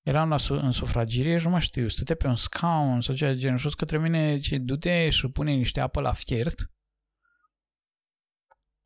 eram 0.02 0.28
la, 0.28 0.37
în 0.49 0.71
sufragerie 0.71 1.38
și 1.38 1.44
nu 1.44 1.50
mai 1.50 1.61
știu, 1.61 1.88
stătea 1.88 2.14
pe 2.14 2.26
un 2.26 2.37
scaun 2.37 3.00
sau 3.00 3.14
ceva 3.14 3.32
de 3.32 3.38
genul 3.38 3.59
și 3.59 3.68
către 3.68 3.99
mine 3.99 4.38
ce 4.38 4.59
du-te 4.59 5.11
și 5.11 5.28
pune 5.28 5.52
niște 5.52 5.80
apă 5.80 6.00
la 6.00 6.12
fiert. 6.12 6.71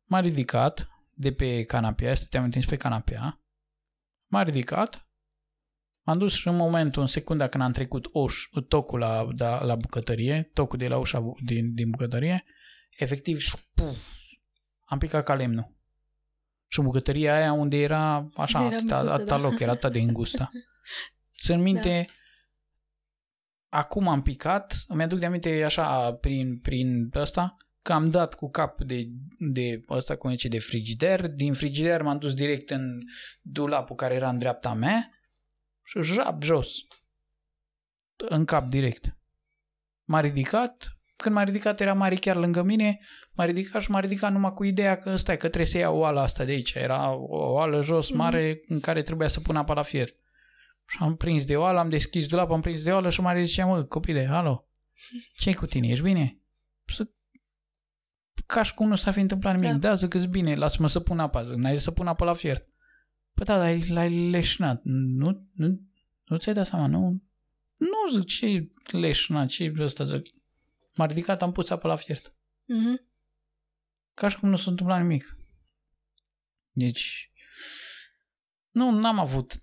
M-a 0.03 0.19
ridicat 0.19 0.87
de 1.13 1.33
pe 1.33 1.63
canapea, 1.63 2.15
stăteam 2.15 2.43
întins 2.43 2.65
pe 2.65 2.75
canapea, 2.75 3.41
m-a 4.25 4.43
ridicat, 4.43 5.07
M-am 6.07 6.17
dus 6.17 6.33
și 6.33 6.47
în 6.47 6.55
momentul, 6.55 7.01
în 7.01 7.07
secunda 7.07 7.47
când 7.47 7.63
am 7.63 7.71
trecut 7.71 8.07
oș, 8.11 8.43
tocul 8.67 8.99
la, 8.99 9.27
da, 9.35 9.63
la 9.63 9.75
bucătărie, 9.75 10.49
tocul 10.53 10.77
de 10.77 10.87
la 10.87 10.97
ușa 10.97 11.33
din, 11.45 11.73
din 11.73 11.89
bucătărie, 11.89 12.43
efectiv, 12.97 13.39
și 13.39 13.55
puf, 13.73 13.97
am 14.83 14.97
picat 14.97 15.23
ca 15.23 15.35
lemnul. 15.35 15.75
Și 16.67 16.81
bucătăria 16.81 17.35
aia 17.35 17.51
unde 17.51 17.77
era 17.77 18.29
așa, 18.35 18.65
era 18.65 18.75
atâta, 18.75 18.95
micuță, 18.95 19.13
atâta 19.13 19.37
da. 19.37 19.41
loc, 19.41 19.59
era 19.59 19.71
atât 19.71 19.91
de 19.91 19.99
îngustă. 19.99 20.49
Țin 21.41 21.61
minte, 21.61 22.07
da. 23.69 23.77
acum 23.77 24.07
am 24.07 24.21
picat, 24.21 24.83
îmi 24.87 25.03
aduc 25.03 25.19
de 25.19 25.25
aminte 25.25 25.63
așa 25.63 26.13
prin, 26.13 26.59
prin 26.59 27.09
ăsta, 27.15 27.57
că 27.81 27.93
am 27.93 28.09
dat 28.09 28.33
cu 28.33 28.49
cap 28.49 28.81
de, 28.81 29.07
de 29.37 29.83
ăsta 29.89 30.15
cum 30.15 30.29
zice, 30.29 30.47
de 30.47 30.59
frigider, 30.59 31.27
din 31.27 31.53
frigider 31.53 32.01
m-am 32.01 32.17
dus 32.17 32.33
direct 32.33 32.69
în 32.69 32.99
dulapul 33.41 33.95
care 33.95 34.13
era 34.13 34.29
în 34.29 34.37
dreapta 34.37 34.73
mea 34.73 35.09
și 35.83 36.01
jap 36.01 36.43
jos. 36.43 36.75
În 38.15 38.45
cap 38.45 38.69
direct. 38.69 39.17
M-a 40.03 40.19
ridicat, 40.19 40.97
când 41.15 41.35
m-a 41.35 41.43
ridicat 41.43 41.79
era 41.79 41.93
Mari 41.93 42.17
chiar 42.17 42.35
lângă 42.35 42.63
mine, 42.63 42.99
m-a 43.35 43.45
ridicat 43.45 43.81
și 43.81 43.91
m-a 43.91 43.99
ridicat 43.99 44.31
numai 44.31 44.53
cu 44.53 44.63
ideea 44.63 44.97
că 44.97 45.15
stai, 45.15 45.37
că 45.37 45.47
trebuie 45.47 45.71
să 45.71 45.77
iau 45.77 45.97
oala 45.97 46.21
asta 46.21 46.45
de 46.45 46.51
aici. 46.51 46.73
Era 46.73 47.11
o 47.11 47.51
oală 47.53 47.81
jos, 47.81 48.09
mhm. 48.09 48.17
mare, 48.17 48.53
mm-hmm. 48.53 48.67
în 48.67 48.79
care 48.79 49.01
trebuia 49.01 49.27
să 49.27 49.39
pun 49.39 49.55
apa 49.55 49.73
la 49.73 49.81
fiert. 49.81 50.15
Și 50.87 50.97
am 50.99 51.15
prins 51.15 51.45
de 51.45 51.57
oală, 51.57 51.79
am 51.79 51.89
deschis 51.89 52.27
dulapul, 52.27 52.53
am 52.53 52.61
prins 52.61 52.83
de 52.83 52.91
oală 52.91 53.09
și 53.09 53.21
Mari 53.21 53.45
zicea, 53.45 53.65
mă, 53.65 53.83
copile, 53.83 54.25
alo, 54.25 54.67
ce 55.37 55.53
cu 55.53 55.65
tine, 55.65 55.87
ești 55.87 56.03
bine? 56.03 56.39
Să... 56.85 57.09
Ca 58.45 58.61
și 58.61 58.73
cum 58.73 58.87
nu 58.87 58.95
s-a 58.95 59.11
fi 59.11 59.19
întâmplat 59.19 59.55
nimic. 59.55 59.71
Da, 59.71 59.95
da 59.95 59.95
zic 59.95 60.29
bine, 60.29 60.55
lasă-mă 60.55 60.87
să 60.87 60.99
pun 60.99 61.19
apa. 61.19 61.43
Zic, 61.43 61.55
n-ai 61.55 61.73
zis 61.73 61.83
să 61.83 61.91
pun 61.91 62.07
apă 62.07 62.25
la 62.25 62.33
fiert. 62.33 62.67
Păi 63.33 63.45
da, 63.45 63.57
dar 63.57 63.87
l-ai 63.87 64.29
leșnat. 64.29 64.81
Nu, 64.83 65.47
nu, 65.53 65.79
nu 66.23 66.37
ți-ai 66.37 66.55
dat 66.55 66.67
seama, 66.67 66.87
nu? 66.87 67.23
Nu 67.75 68.11
zic, 68.11 68.25
ce 68.25 68.69
leșnat, 68.91 69.47
ce 69.47 69.73
ăsta, 69.79 70.05
zic. 70.05 70.25
M-a 70.95 71.05
ridicat, 71.05 71.41
am 71.41 71.51
pus 71.51 71.69
apă 71.69 71.87
la 71.87 71.95
fiert. 71.95 72.33
Mm-hmm. 72.33 73.05
Ca 74.13 74.27
și 74.27 74.39
cum 74.39 74.49
nu 74.49 74.55
s-a 74.55 74.69
întâmplat 74.69 75.01
nimic. 75.01 75.37
Deci, 76.71 77.31
nu, 78.71 78.91
n-am 78.91 79.19
avut 79.19 79.59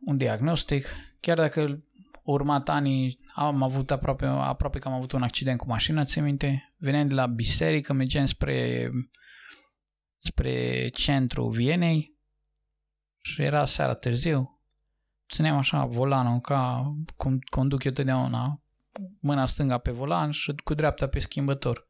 un 0.00 0.16
diagnostic, 0.16 0.86
chiar 1.20 1.36
dacă 1.36 1.78
urmat 2.22 2.68
anii 2.68 3.18
am 3.34 3.62
avut 3.62 3.90
aproape, 3.90 4.26
aproape 4.26 4.78
că 4.78 4.88
am 4.88 4.94
avut 4.94 5.12
un 5.12 5.22
accident 5.22 5.58
cu 5.58 5.68
mașina, 5.68 6.04
ți 6.04 6.20
minte? 6.20 6.74
Veneam 6.76 7.06
de 7.06 7.14
la 7.14 7.26
biserică, 7.26 7.92
mergeam 7.92 8.26
spre, 8.26 8.90
spre 10.18 10.88
centrul 10.88 11.50
Vienei 11.50 12.16
și 13.20 13.42
era 13.42 13.64
seara 13.64 13.94
târziu. 13.94 14.60
Țineam 15.30 15.56
așa 15.56 15.84
volanul 15.84 16.40
ca 16.40 16.92
cum 17.16 17.38
conduc 17.50 17.84
eu 17.84 17.92
totdeauna, 17.92 18.60
mâna 19.20 19.46
stânga 19.46 19.78
pe 19.78 19.90
volan 19.90 20.30
și 20.30 20.54
cu 20.64 20.74
dreapta 20.74 21.08
pe 21.08 21.18
schimbător. 21.18 21.88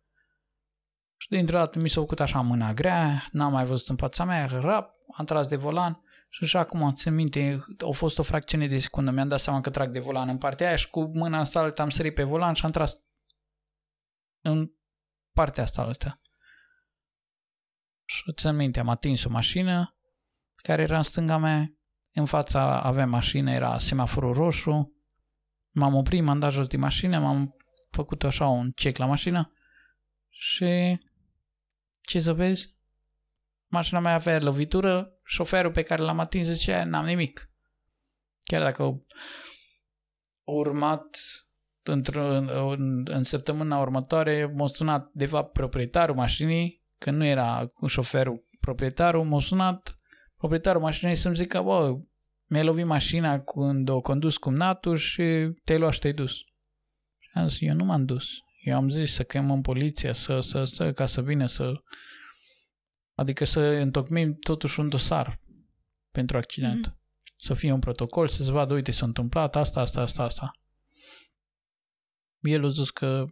Și 1.16 1.28
dintr-o 1.28 1.58
dată 1.58 1.78
mi 1.78 1.88
s-a 1.88 2.00
făcut 2.00 2.20
așa 2.20 2.40
mâna 2.40 2.72
grea, 2.72 3.26
n-am 3.30 3.52
mai 3.52 3.64
văzut 3.64 3.88
în 3.88 3.96
fața 3.96 4.24
mea, 4.24 4.46
rap, 4.46 4.94
am 5.16 5.24
tras 5.24 5.46
de 5.46 5.56
volan 5.56 6.00
și 6.28 6.44
așa 6.44 6.64
cum 6.64 6.92
țin 6.92 7.14
minte, 7.14 7.64
a 7.86 7.90
fost 7.90 8.18
o 8.18 8.22
fracțiune 8.22 8.66
de 8.66 8.78
secundă, 8.78 9.10
mi-am 9.10 9.28
dat 9.28 9.40
seama 9.40 9.60
că 9.60 9.70
trag 9.70 9.92
de 9.92 9.98
volan 9.98 10.28
în 10.28 10.38
partea 10.38 10.66
aia 10.66 10.76
și 10.76 10.90
cu 10.90 11.10
mâna 11.14 11.38
asta 11.38 11.60
altă 11.60 11.82
am 11.82 11.90
sărit 11.90 12.14
pe 12.14 12.22
volan 12.22 12.54
și 12.54 12.64
am 12.64 12.70
tras 12.70 12.96
în 14.40 14.70
partea 15.32 15.62
asta 15.62 15.82
altă. 15.82 16.20
Și 18.04 18.32
țin 18.32 18.56
minte, 18.56 18.80
am 18.80 18.88
atins 18.88 19.24
o 19.24 19.30
mașină, 19.30 19.96
care 20.62 20.82
era 20.82 20.96
în 20.96 21.02
stânga 21.02 21.38
mea. 21.38 21.70
În 22.12 22.24
fața 22.24 22.82
avea 22.82 23.06
mașină, 23.06 23.50
era 23.50 23.78
semaforul 23.78 24.32
roșu. 24.32 24.92
M-am 25.70 25.94
oprit, 25.94 26.22
m-am 26.22 26.38
dat 26.38 26.52
jos 26.52 26.66
din 26.66 26.80
mașină, 26.80 27.18
m-am 27.18 27.56
făcut 27.90 28.24
așa 28.24 28.46
un 28.46 28.70
check 28.70 28.98
la 28.98 29.06
mașină 29.06 29.52
și 30.28 31.00
ce 32.00 32.20
să 32.20 32.32
vezi? 32.32 32.75
Mașina 33.66 34.00
mea 34.00 34.14
avea 34.14 34.40
lovitură, 34.40 35.12
șoferul 35.24 35.70
pe 35.70 35.82
care 35.82 36.02
l-am 36.02 36.18
atins 36.18 36.46
zicea, 36.46 36.84
n-am 36.84 37.04
nimic. 37.04 37.50
Chiar 38.44 38.62
dacă 38.62 39.04
urmat 40.44 41.18
într-o, 41.82 42.24
în, 42.70 43.02
în 43.04 43.22
săptămâna 43.22 43.78
următoare 43.78 44.50
m-a 44.54 44.66
sunat 44.66 45.10
de 45.12 45.26
fapt 45.26 45.52
proprietarul 45.52 46.14
mașinii, 46.14 46.78
că 46.98 47.10
nu 47.10 47.24
era 47.24 47.70
cu 47.74 47.86
șoferul 47.86 48.40
proprietarul, 48.60 49.24
m-a 49.24 49.40
sunat 49.40 49.96
proprietarul 50.36 50.80
mașinii 50.80 51.14
să-mi 51.14 51.36
zică, 51.36 51.62
bă, 51.62 51.98
mi-ai 52.46 52.64
lovit 52.64 52.86
mașina 52.86 53.40
când 53.40 53.88
o 53.88 54.00
condus 54.00 54.36
cu 54.36 54.50
natul 54.50 54.96
și 54.96 55.50
te-ai 55.64 55.78
luat 55.78 55.92
și 55.92 55.98
te-ai 55.98 56.12
dus. 56.12 56.32
Și 57.18 57.30
am 57.32 57.48
zis, 57.48 57.58
eu 57.60 57.74
nu 57.74 57.84
m-am 57.84 58.04
dus. 58.04 58.24
Eu 58.62 58.76
am 58.76 58.88
zis 58.88 59.14
să 59.14 59.22
chemăm 59.22 59.60
poliția, 59.60 60.12
să, 60.12 60.40
să, 60.40 60.64
să, 60.64 60.92
ca 60.92 61.06
să 61.06 61.22
vină 61.22 61.46
să... 61.46 61.72
Adică 63.16 63.44
să 63.44 63.60
întocmim 63.60 64.34
totuși 64.34 64.80
un 64.80 64.88
dosar 64.88 65.40
pentru 66.10 66.36
accident. 66.36 66.88
Mm-hmm. 66.88 67.36
Să 67.36 67.54
fie 67.54 67.72
un 67.72 67.80
protocol, 67.80 68.28
să 68.28 68.42
se 68.42 68.50
vadă, 68.50 68.74
uite, 68.74 68.90
s-a 68.90 69.06
întâmplat 69.06 69.56
asta, 69.56 69.80
asta, 69.80 70.00
asta, 70.00 70.22
asta. 70.22 70.50
El 72.40 72.64
a 72.64 72.68
zis 72.68 72.90
că 72.90 73.24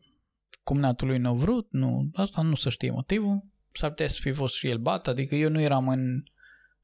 cum 0.63 0.79
natul 0.79 1.07
lui 1.09 1.19
nu 1.19 1.29
a 1.29 1.33
vrut, 1.33 1.67
nu, 1.71 2.11
asta 2.15 2.43
nu 2.43 2.55
se 2.55 2.69
știe 2.69 2.91
motivul. 2.91 3.45
S-ar 3.73 3.91
putea 3.91 4.09
să 4.09 4.19
fi 4.21 4.33
fost 4.33 4.55
și 4.55 4.69
el 4.69 4.79
bat, 4.79 5.07
adică 5.07 5.35
eu 5.35 5.51
nu 5.51 5.61
eram 5.61 5.89
în 5.89 6.23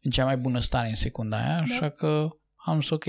în 0.03 0.11
cea 0.11 0.25
mai 0.25 0.37
bună 0.37 0.61
stare 0.61 0.89
în 0.89 0.95
secunda 0.95 1.37
aia, 1.37 1.57
da. 1.57 1.75
așa 1.75 1.89
că 1.89 2.29
am 2.55 2.81
zis 2.81 2.91
ok. 2.91 3.05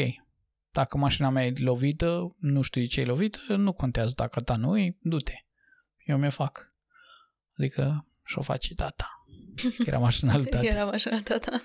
Dacă 0.71 0.97
mașina 0.97 1.29
mea 1.29 1.45
e 1.45 1.53
lovită, 1.57 2.35
nu 2.39 2.61
știu 2.61 2.85
ce 2.85 3.01
e 3.01 3.05
lovită, 3.05 3.55
nu 3.55 3.73
contează. 3.73 4.13
Dacă 4.15 4.39
ta 4.39 4.55
nu 4.55 4.77
e, 4.77 4.97
du-te. 4.99 5.33
Eu 6.05 6.17
mi-o 6.17 6.29
fac. 6.29 6.67
Adică 7.57 8.05
și-o 8.25 8.41
face 8.41 8.75
tata. 8.75 9.20
Era 9.85 9.97
mașina 9.97 10.35
lui 10.35 10.45
tati. 10.45 10.65
Era 10.65 10.85
mașina 10.85 11.21
tata. 11.21 11.61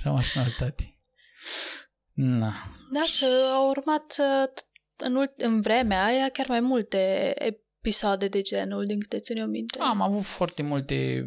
Era 0.00 0.10
mașina 0.10 0.44
lui 0.44 0.54
tati. 0.58 0.98
Na. 2.12 2.52
Da, 2.92 3.02
și 3.02 3.24
au 3.54 3.68
urmat 3.68 4.16
în, 4.96 5.24
în 5.36 5.60
vremea 5.60 6.04
aia 6.04 6.28
chiar 6.28 6.46
mai 6.48 6.60
multe 6.60 7.34
episoade 7.38 8.28
de 8.28 8.40
genul, 8.40 8.84
din 8.84 9.00
câte 9.00 9.18
țin 9.18 9.36
eu 9.36 9.46
minte. 9.46 9.78
Am 9.78 10.00
avut 10.00 10.24
foarte 10.24 10.62
multe, 10.62 11.26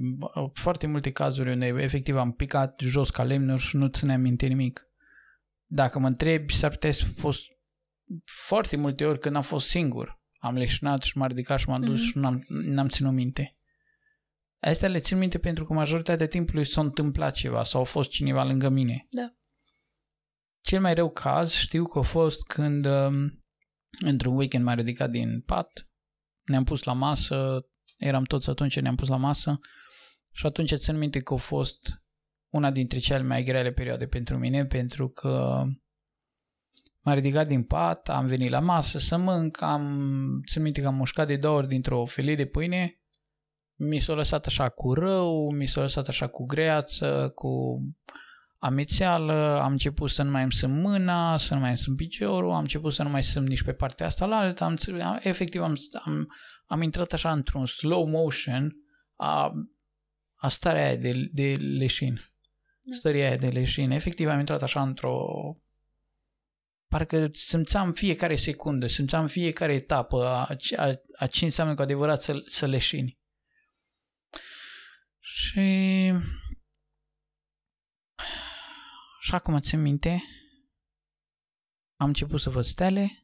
foarte 0.53 0.88
multe 0.88 1.12
cazuri 1.12 1.51
unde 1.51 1.65
efectiv 1.65 2.18
am 2.18 2.32
picat 2.32 2.79
jos 2.79 3.10
ca 3.10 3.24
lemnuri 3.24 3.62
și 3.62 3.75
nu 3.75 3.88
țineam 3.88 4.22
minte 4.22 4.46
nimic. 4.46 4.88
Dacă 5.65 6.00
mă 6.00 6.08
întrebi, 6.08 6.53
s-ar 6.53 6.70
putea 6.70 6.91
să 6.91 7.06
fost 7.18 7.41
foarte 8.48 8.77
multe 8.77 9.06
ori 9.06 9.20
când 9.20 9.36
am 9.36 9.41
fost 9.41 9.68
singur. 9.68 10.15
Am 10.39 10.56
leșnat 10.56 11.03
și 11.03 11.18
m-am 11.18 11.27
ridicat 11.27 11.60
și 11.60 11.70
m-am 11.70 11.82
dus 11.82 12.00
mm-hmm. 12.00 12.03
și 12.03 12.18
n-am, 12.18 12.46
n-am 12.48 12.88
ținut 12.88 13.13
minte. 13.13 13.58
Astea 14.59 14.89
le 14.89 14.99
țin 14.99 15.17
minte 15.17 15.37
pentru 15.37 15.65
că 15.65 15.73
majoritatea 15.73 16.27
timpului 16.27 16.65
s-a 16.65 16.81
întâmplat 16.81 17.33
ceva 17.33 17.63
sau 17.63 17.81
a 17.81 17.83
fost 17.83 18.09
cineva 18.09 18.43
lângă 18.43 18.69
mine. 18.69 19.07
Da. 19.09 19.33
cel 20.61 20.81
mai 20.81 20.93
rău 20.93 21.09
caz 21.09 21.51
știu 21.51 21.85
că 21.85 21.99
a 21.99 22.01
fost 22.01 22.43
când 22.43 22.85
um, 22.85 23.43
într-un 24.05 24.35
weekend 24.35 24.63
m-a 24.63 24.73
ridicat 24.73 25.09
din 25.09 25.41
pat, 25.41 25.89
ne-am 26.43 26.63
pus 26.63 26.83
la 26.83 26.93
masă, 26.93 27.67
eram 27.97 28.23
toți 28.23 28.49
atunci, 28.49 28.79
ne-am 28.79 28.95
pus 28.95 29.07
la 29.07 29.15
masă 29.17 29.59
și 30.31 30.45
atunci 30.45 30.73
țin 30.73 30.97
minte 30.97 31.19
că 31.19 31.33
a 31.33 31.37
fost 31.37 31.79
una 32.53 32.71
dintre 32.71 32.99
cele 32.99 33.23
mai 33.23 33.43
grele 33.43 33.71
perioade 33.71 34.07
pentru 34.07 34.37
mine, 34.37 34.65
pentru 34.65 35.09
că 35.09 35.63
m-a 37.01 37.13
ridicat 37.13 37.47
din 37.47 37.63
pat, 37.63 38.09
am 38.09 38.25
venit 38.25 38.49
la 38.49 38.59
masă 38.59 38.99
să 38.99 39.17
mânc, 39.17 39.61
am, 39.61 40.41
țin 40.47 40.61
minte 40.61 40.81
că 40.81 40.87
am 40.87 40.95
mușcat 40.95 41.27
de 41.27 41.37
două 41.37 41.57
ori 41.57 41.67
dintr-o 41.67 42.05
felie 42.05 42.35
de 42.35 42.45
pâine, 42.45 42.99
mi 43.79 44.00
s-a 44.00 44.13
lăsat 44.13 44.45
așa 44.45 44.69
cu 44.69 44.93
rău, 44.93 45.51
mi 45.51 45.65
s-a 45.65 45.81
lăsat 45.81 46.07
așa 46.07 46.27
cu 46.27 46.45
greață, 46.45 47.31
cu 47.36 47.79
amețeală, 48.57 49.59
am 49.63 49.71
început 49.71 50.09
să 50.09 50.24
nu 50.24 50.31
mai 50.31 50.41
îmi 50.41 50.51
sunt 50.51 50.77
mâna, 50.77 51.38
să 51.38 51.53
nu 51.53 51.59
mai 51.59 51.69
îmi 51.69 51.77
sunt 51.77 51.95
piciorul, 51.95 52.51
am 52.51 52.59
început 52.59 52.93
să 52.93 53.03
nu 53.03 53.09
mai 53.09 53.24
sunt 53.24 53.48
nici 53.48 53.63
pe 53.63 53.74
partea 53.74 54.05
asta 54.05 54.25
la 54.25 54.38
alta, 54.38 54.65
am, 54.65 54.77
efectiv 55.21 55.62
am, 55.62 55.75
am, 56.03 56.27
am 56.65 56.81
intrat 56.81 57.13
așa 57.13 57.31
într-un 57.31 57.65
slow 57.65 58.05
motion 58.05 58.75
a, 59.15 59.51
a 60.36 60.48
starea 60.48 60.86
aia 60.86 60.95
de, 60.95 61.29
de 61.31 61.55
leșin. 61.59 62.13
Da. 62.81 62.95
Stăria 62.95 63.27
aia 63.27 63.38
de 63.38 63.48
leșin. 63.48 63.91
Efectiv 63.91 64.27
am 64.27 64.39
intrat 64.39 64.62
așa 64.62 64.81
într-o 64.81 65.17
parcă 66.88 67.29
simțeam 67.31 67.93
fiecare 67.93 68.36
secundă, 68.36 68.88
simțeam 68.88 69.27
fiecare 69.27 69.74
etapă 69.74 70.25
a, 70.25 70.57
a, 70.75 71.01
a 71.17 71.27
ce 71.27 71.45
înseamnă 71.45 71.75
cu 71.75 71.81
adevărat 71.81 72.21
să, 72.21 72.41
să 72.45 72.65
leșini. 72.65 73.18
Și 75.31 76.12
și 79.19 79.36
acum 79.36 79.57
țin 79.57 79.81
minte, 79.81 80.24
am 81.95 82.07
început 82.07 82.39
să 82.39 82.50
văd 82.50 82.63
stele 82.63 83.19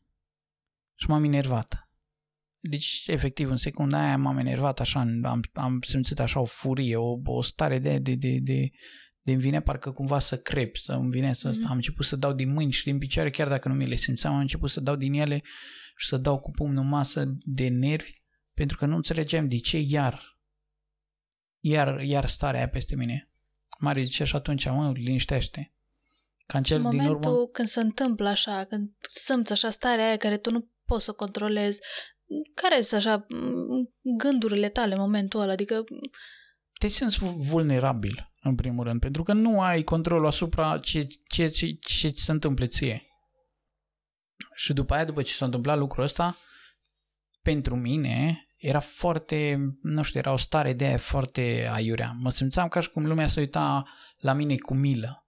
și 0.96 1.10
m-am 1.10 1.24
enervat. 1.24 1.90
Deci, 2.60 3.04
efectiv, 3.08 3.50
în 3.50 3.58
secunda 3.58 4.04
aia 4.04 4.18
m-am 4.18 4.38
enervat 4.38 4.80
așa, 4.80 5.00
am, 5.00 5.42
am 5.54 5.82
simțit 5.82 6.20
așa 6.20 6.40
o 6.40 6.46
furie, 6.46 6.96
o, 6.96 7.20
o 7.24 7.42
stare 7.42 7.80
de, 7.80 8.00
de, 8.00 8.16
de, 8.16 8.40
de, 8.42 8.70
de 9.22 9.32
îmi 9.32 9.42
vine 9.42 9.62
parcă 9.62 9.92
cumva 9.92 10.20
să 10.20 10.38
crep, 10.38 10.76
să 10.76 10.94
îmi 10.94 11.10
vine 11.10 11.34
să... 11.34 11.50
Mm-hmm. 11.50 11.70
Am 11.70 11.76
început 11.76 12.06
să 12.06 12.16
dau 12.16 12.34
din 12.34 12.54
mâini 12.54 12.72
și 12.72 12.84
din 12.84 12.98
picioare, 12.98 13.30
chiar 13.30 13.48
dacă 13.48 13.68
nu 13.68 13.74
mi 13.74 13.88
le 13.88 13.96
simțeam, 13.96 14.34
am 14.34 14.40
început 14.40 14.70
să 14.70 14.80
dau 14.80 14.96
din 14.96 15.14
ele 15.14 15.42
și 15.96 16.08
să 16.08 16.18
dau 16.18 16.40
cu 16.40 16.52
pumnul 16.52 16.84
masă 16.84 17.38
de 17.40 17.68
nervi, 17.68 18.12
pentru 18.54 18.78
că 18.78 18.86
nu 18.86 18.96
înțelegeam 18.96 19.48
de 19.48 19.58
ce 19.58 19.78
iar, 19.78 20.35
iar, 21.68 22.00
iar 22.02 22.26
starea 22.28 22.60
aia 22.60 22.70
peste 22.70 22.96
mine. 22.96 23.30
Mare 23.80 24.02
zice 24.02 24.24
și 24.24 24.36
atunci, 24.36 24.66
mă, 24.66 24.92
liniștește. 24.92 25.74
Ca 26.46 26.58
în 26.58 26.64
cel 26.64 26.78
în 26.78 26.84
momentul 26.84 27.20
din 27.20 27.30
urmă... 27.30 27.48
când 27.48 27.68
se 27.68 27.80
întâmplă 27.80 28.30
așa, 28.30 28.64
când 28.64 28.92
simți 29.10 29.52
așa 29.52 29.70
starea 29.70 30.06
aia 30.06 30.18
care 30.18 30.38
tu 30.38 30.52
nu 30.52 30.70
poți 30.86 31.06
să 31.06 31.12
controlezi, 31.12 31.80
care 32.54 32.82
sunt 32.82 33.06
așa 33.06 33.26
gândurile 34.18 34.70
tale 34.70 34.94
în 34.94 35.00
momentul 35.00 35.40
ăla? 35.40 35.52
Adică... 35.52 35.84
Te 36.80 36.88
simți 36.88 37.18
vulnerabil, 37.20 38.34
în 38.42 38.56
primul 38.56 38.84
rând, 38.84 39.00
pentru 39.00 39.24
că 39.24 39.34
nu 39.34 39.62
ai 39.62 39.84
control 39.84 40.26
asupra 40.26 40.80
ce, 40.80 41.08
ce, 41.28 41.48
ce, 41.48 41.74
ce 41.74 42.10
ți 42.10 42.24
se 42.24 42.32
întâmplă 42.32 42.66
ție. 42.66 43.04
Și 44.56 44.74
după 44.74 44.94
aia, 44.94 45.06
după 45.06 45.22
ce 45.22 45.34
s-a 45.34 45.46
întâmplat 45.46 45.78
lucrul 45.78 46.04
ăsta, 46.04 46.38
pentru 47.42 47.76
mine 47.76 48.45
era 48.66 48.80
foarte, 48.80 49.58
nu 49.82 50.04
știu, 50.04 50.20
era 50.20 50.32
o 50.32 50.38
stare 50.38 50.74
de 50.74 50.86
aia 50.86 50.98
foarte 50.98 51.70
aiurea. 51.72 52.16
Mă 52.20 52.32
simțeam 52.32 52.68
ca 52.68 52.80
și 52.80 52.90
cum 52.90 53.06
lumea 53.06 53.28
se 53.28 53.40
uita 53.40 53.84
la 54.18 54.34
mine 54.34 54.56
cu 54.56 54.74
milă. 54.74 55.28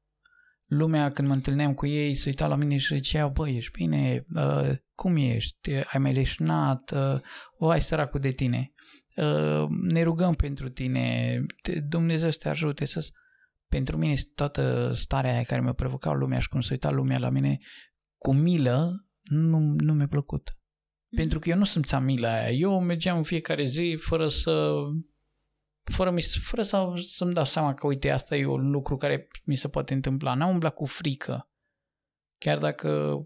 Lumea 0.66 1.12
când 1.12 1.28
mă 1.28 1.34
întâlneam 1.34 1.74
cu 1.74 1.86
ei 1.86 2.16
se 2.16 2.24
uita 2.30 2.48
la 2.48 2.56
mine 2.56 2.78
și 2.78 2.94
zicea, 2.94 3.28
băi, 3.28 3.56
ești 3.56 3.72
bine, 3.72 4.24
uh, 4.34 4.70
cum 4.94 5.16
ești, 5.16 5.72
ai 5.72 6.00
mai 6.00 6.14
leșnat, 6.14 6.92
uh, 6.92 7.20
o, 7.58 7.70
ai 7.70 7.82
săracul 7.82 8.20
de 8.20 8.32
tine, 8.32 8.74
uh, 9.16 9.68
ne 9.70 10.04
rugăm 10.04 10.34
pentru 10.34 10.70
tine, 10.70 11.40
Dumnezeu 11.88 12.30
să 12.32 12.40
te 12.42 12.50
ajute 12.50 12.86
să... 12.86 13.08
Pentru 13.68 13.98
mine 13.98 14.16
toată 14.36 14.92
starea 14.96 15.34
aia 15.34 15.44
care 15.44 15.62
mi-a 15.62 15.74
provocat 15.74 16.18
lumea 16.18 16.40
și 16.40 16.50
cum 16.50 16.62
se 16.62 16.74
uita 16.74 16.90
lumea 16.90 17.18
la 17.18 17.30
mine 17.30 17.58
cu 18.18 18.34
milă, 18.34 19.06
nu, 19.24 19.60
nu 19.78 19.94
mi-a 19.94 20.08
plăcut. 20.08 20.57
Mm. 21.10 21.18
Pentru 21.18 21.40
că 21.40 21.50
eu 21.50 21.58
nu 21.58 21.64
simțeam 21.64 22.04
mila 22.04 22.34
aia. 22.34 22.50
Eu 22.50 22.82
mergeam 22.82 23.18
în 23.18 23.24
fiecare 23.24 23.66
zi 23.66 23.98
fără 24.00 24.28
să 24.28 24.74
fără, 25.84 26.12
mi, 26.12 26.22
fără 26.22 26.64
să, 26.64 26.94
să-mi 27.02 27.34
dau 27.34 27.46
seama 27.46 27.74
că, 27.74 27.88
uite, 27.88 28.10
asta 28.10 28.36
e 28.36 28.46
un 28.46 28.70
lucru 28.70 28.98
care 28.98 29.28
mi 29.44 29.56
se 29.56 29.68
poate 29.68 29.94
întâmpla. 29.94 30.34
N-am 30.34 30.50
umblat 30.50 30.74
cu 30.74 30.86
frică. 30.86 31.50
Chiar 32.38 32.58
dacă 32.58 33.20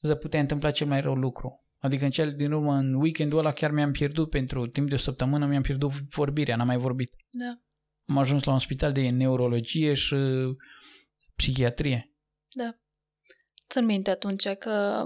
se 0.00 0.16
putea 0.16 0.40
întâmpla 0.40 0.70
cel 0.70 0.86
mai 0.86 1.00
rău 1.00 1.14
lucru. 1.14 1.64
Adică 1.78 2.04
în 2.04 2.10
cel 2.10 2.34
din 2.34 2.52
urmă, 2.52 2.74
în 2.74 2.94
weekendul 2.94 3.38
ăla 3.38 3.52
chiar 3.52 3.70
mi-am 3.70 3.92
pierdut 3.92 4.30
pentru 4.30 4.66
timp 4.66 4.88
de 4.88 4.94
o 4.94 4.98
săptămână, 4.98 5.46
mi-am 5.46 5.62
pierdut 5.62 5.90
vorbirea, 5.90 6.56
n-am 6.56 6.66
mai 6.66 6.76
vorbit. 6.76 7.12
Da. 7.30 7.60
Am 8.06 8.18
ajuns 8.18 8.44
la 8.44 8.52
un 8.52 8.58
spital 8.58 8.92
de 8.92 9.08
neurologie 9.08 9.94
și 9.94 10.16
psihiatrie. 11.36 12.12
Da. 12.48 12.78
Țin 13.68 13.84
minte 13.84 14.10
atunci 14.10 14.48
că 14.48 15.04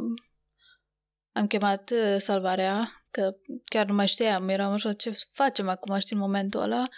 am 1.38 1.46
chemat 1.46 1.90
uh, 1.90 2.16
salvarea, 2.18 3.04
că 3.10 3.36
chiar 3.64 3.86
nu 3.86 3.94
mai 3.94 4.08
știam, 4.08 4.48
eram 4.48 4.72
așa, 4.72 4.92
ce 4.92 5.10
facem 5.30 5.68
acum, 5.68 5.98
știi, 5.98 6.16
în 6.16 6.22
momentul 6.22 6.60
ăla. 6.60 6.88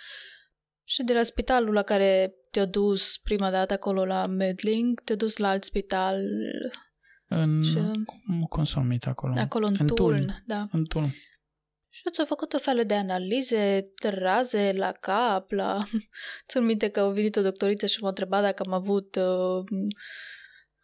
Și 0.85 1.03
de 1.03 1.13
la 1.13 1.23
spitalul 1.23 1.75
la 1.75 1.83
care 1.83 2.35
te-a 2.51 2.65
dus 2.65 3.17
prima 3.17 3.51
dată 3.51 3.73
acolo 3.73 4.05
la 4.05 4.27
Medling, 4.27 5.01
te-a 5.01 5.17
dus 5.17 5.37
la 5.37 5.49
alt 5.49 5.65
spital. 5.65 6.23
În, 7.29 7.63
și, 7.63 7.75
cum, 8.05 8.43
cum 8.49 8.65
s-a 8.65 8.81
numit 8.81 9.07
acolo? 9.07 9.35
Acolo 9.39 9.67
în, 9.67 9.77
în 9.79 9.87
Tuln, 9.87 10.17
Tuln, 10.17 10.43
da. 10.47 10.67
În 10.73 10.85
Tuln. 10.85 11.15
Și 11.89 12.03
ți-au 12.11 12.27
făcut 12.27 12.53
o 12.53 12.59
fel 12.59 12.83
de 12.87 12.95
analize, 12.95 13.93
de 14.03 14.09
raze 14.09 14.73
la 14.77 14.93
cap, 14.93 15.51
la... 15.51 15.85
Țin 16.49 16.65
minte 16.65 16.89
că 16.89 17.01
au 17.01 17.13
venit 17.13 17.37
o 17.37 17.43
doctoriță 17.43 17.87
și 17.87 18.03
m-a 18.03 18.09
întrebat 18.09 18.43
dacă 18.43 18.63
am 18.67 18.73
avut 18.73 19.17
uh, 19.17 19.65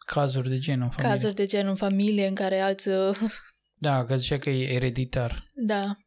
Cazuri 0.07 0.49
de 0.49 0.57
gen 0.57 0.81
în 0.81 0.89
familie. 0.89 1.11
Cazuri 1.11 1.35
de 1.35 1.45
gen 1.45 1.67
în 1.67 1.75
familie 1.75 2.27
în 2.27 2.35
care 2.35 2.59
alți... 2.59 2.87
Uh, 2.87 3.17
da, 3.77 4.05
că 4.05 4.17
zicea 4.17 4.37
că 4.37 4.49
e 4.49 4.73
ereditar. 4.73 5.51
Da. 5.53 5.97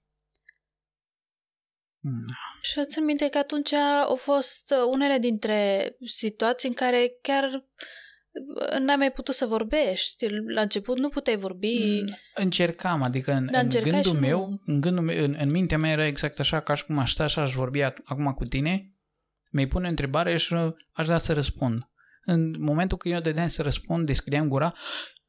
Mm. 1.99 2.21
Și 2.63 2.85
țin 2.87 3.05
minte 3.05 3.29
că 3.29 3.39
atunci 3.39 3.73
au 4.07 4.17
fost 4.17 4.75
unele 4.93 5.19
dintre 5.19 5.91
situații 6.05 6.69
în 6.69 6.75
care 6.75 7.13
chiar 7.23 7.45
uh, 7.53 8.79
n-ai 8.79 8.97
mai 8.97 9.13
putut 9.13 9.35
să 9.35 9.47
vorbești. 9.47 10.27
La 10.55 10.61
început 10.61 10.99
nu 10.99 11.09
puteai 11.09 11.37
vorbi. 11.37 12.01
Mm, 12.01 12.17
încercam, 12.35 13.03
adică 13.03 13.33
în, 13.33 13.49
da, 13.51 13.61
în 13.61 13.69
gândul 13.69 14.13
meu, 14.13 14.39
nu. 14.49 14.61
în, 14.67 14.81
gândul 14.81 15.05
meu 15.05 15.25
în, 15.25 15.37
în 15.41 15.51
mintea 15.51 15.79
mea 15.79 15.91
era 15.91 16.07
exact 16.07 16.39
așa, 16.39 16.61
ca 16.61 16.75
și 16.75 16.85
cum 16.85 16.99
aș 16.99 17.13
sta 17.13 17.27
și 17.27 17.39
aș 17.39 17.53
vorbi 17.53 17.83
acum 17.83 18.33
cu 18.33 18.45
tine, 18.45 18.95
mi-ai 19.51 19.67
pune 19.67 19.89
întrebare 19.89 20.37
și 20.37 20.55
aș 20.93 21.07
da 21.07 21.19
să 21.19 21.33
răspund 21.33 21.91
în 22.25 22.55
momentul 22.59 22.99
când 22.99 23.15
eu 23.15 23.21
dădeam 23.21 23.49
să 23.49 23.63
răspund, 23.63 24.07
deschideam 24.07 24.49
gura 24.49 24.73
și 24.75 25.20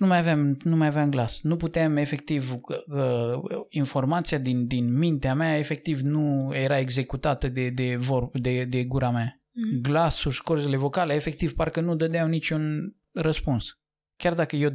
nu 0.00 0.06
mai 0.06 0.18
aveam, 0.18 0.56
nu 0.64 0.76
mai 0.76 0.86
aveam 0.86 1.10
glas. 1.10 1.40
Nu 1.42 1.56
puteam 1.56 1.96
efectiv, 1.96 2.52
uh, 2.52 3.64
informația 3.68 4.38
din, 4.38 4.66
din 4.66 4.98
mintea 4.98 5.34
mea 5.34 5.58
efectiv 5.58 6.00
nu 6.00 6.54
era 6.54 6.78
executată 6.78 7.48
de, 7.48 7.70
de, 7.70 7.96
vor, 7.96 8.30
de, 8.32 8.64
de 8.64 8.84
gura 8.84 9.10
mea. 9.10 9.42
Mm. 9.50 9.80
Glasul 9.80 10.30
și 10.30 10.42
corzile 10.42 10.76
vocale 10.76 11.14
efectiv 11.14 11.54
parcă 11.54 11.80
nu 11.80 11.96
dădeau 11.96 12.28
niciun 12.28 12.94
răspuns. 13.12 13.78
Chiar 14.16 14.34
dacă 14.34 14.56
eu 14.56 14.70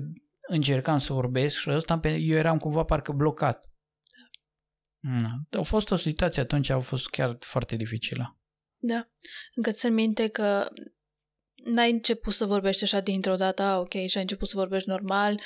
încercam 0.47 0.99
să 0.99 1.13
vorbesc 1.13 1.57
și 1.57 1.69
ăsta, 1.69 1.99
eu 2.03 2.37
eram 2.37 2.57
cumva 2.57 2.83
parcă 2.83 3.11
blocat. 3.11 3.69
Da. 4.99 5.59
A 5.59 5.61
fost 5.61 5.91
o 5.91 5.95
situație 5.95 6.41
atunci, 6.41 6.69
a 6.69 6.79
fost 6.79 7.09
chiar 7.09 7.37
foarte 7.39 7.75
dificilă. 7.75 8.39
Da. 8.77 9.09
Încă 9.55 9.71
țin 9.71 9.93
minte 9.93 10.27
că 10.27 10.67
n-ai 11.65 11.91
început 11.91 12.33
să 12.33 12.45
vorbești 12.45 12.83
așa 12.83 12.99
dintr-o 12.99 13.35
dată, 13.35 13.77
ok, 13.79 13.91
și 13.91 14.17
ai 14.17 14.21
început 14.21 14.47
să 14.47 14.57
vorbești 14.57 14.89
normal. 14.89 15.39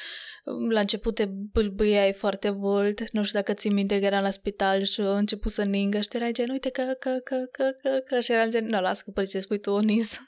La 0.69 0.79
început 0.79 1.15
te 1.15 1.25
bâlbâiai 1.25 2.13
foarte 2.13 2.49
mult. 2.49 3.11
Nu 3.11 3.23
știu 3.23 3.39
dacă 3.39 3.53
ții 3.53 3.69
minte 3.69 3.99
că 3.99 4.05
eram 4.05 4.21
la 4.21 4.31
spital 4.31 4.83
și 4.83 5.01
a 5.01 5.17
început 5.17 5.51
să 5.51 5.63
ningă 5.63 6.01
și 6.01 6.07
te 6.07 6.17
erai 6.17 6.33
gen, 6.33 6.49
uite 6.49 6.69
că, 6.69 6.81
că, 6.99 7.09
că, 7.23 7.35
că, 7.51 7.63
că, 7.81 7.89
că, 8.05 8.21
și 8.21 8.31
eram 8.31 8.49
gen, 8.49 8.65
nu, 8.65 8.81
las 8.81 9.01
că 9.01 9.25
ce 9.25 9.39
spui 9.39 9.59
tu, 9.59 9.71
o 9.71 9.79
nis. 9.79 10.21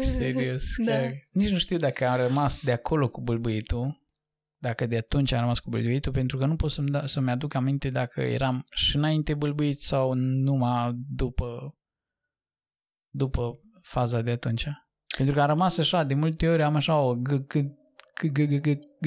Serios, 0.00 0.64
da. 0.86 0.98
Nici 1.32 1.50
nu 1.50 1.58
știu 1.58 1.76
dacă 1.76 2.06
am 2.06 2.16
rămas 2.16 2.60
de 2.60 2.72
acolo 2.72 3.08
cu 3.08 3.20
bâlbâitul 3.20 4.00
dacă 4.60 4.86
de 4.86 4.96
atunci 4.96 5.32
am 5.32 5.40
rămas 5.40 5.58
cu 5.58 5.70
bâlbâitul, 5.70 6.12
pentru 6.12 6.38
că 6.38 6.46
nu 6.46 6.56
pot 6.56 6.70
să-mi, 6.70 6.88
da, 6.88 7.06
să-mi 7.06 7.30
aduc 7.30 7.54
aminte 7.54 7.88
dacă 7.88 8.20
eram 8.20 8.64
și 8.74 8.96
înainte 8.96 9.34
bâlbâit 9.34 9.80
sau 9.80 10.12
numai 10.14 10.92
după, 11.08 11.76
după 13.10 13.60
faza 13.82 14.20
de 14.20 14.30
atunci. 14.30 14.66
Pentru 15.16 15.34
că 15.34 15.40
am 15.40 15.46
rămas 15.46 15.78
așa, 15.78 16.04
de 16.04 16.14
multe 16.14 16.48
ori 16.48 16.62
am 16.62 16.74
așa 16.74 17.00
o 17.00 17.14
g 17.14 17.46
g 17.46 17.54
g 18.22 18.28
g 18.32 18.60
g 18.60 18.66
g 19.00 19.06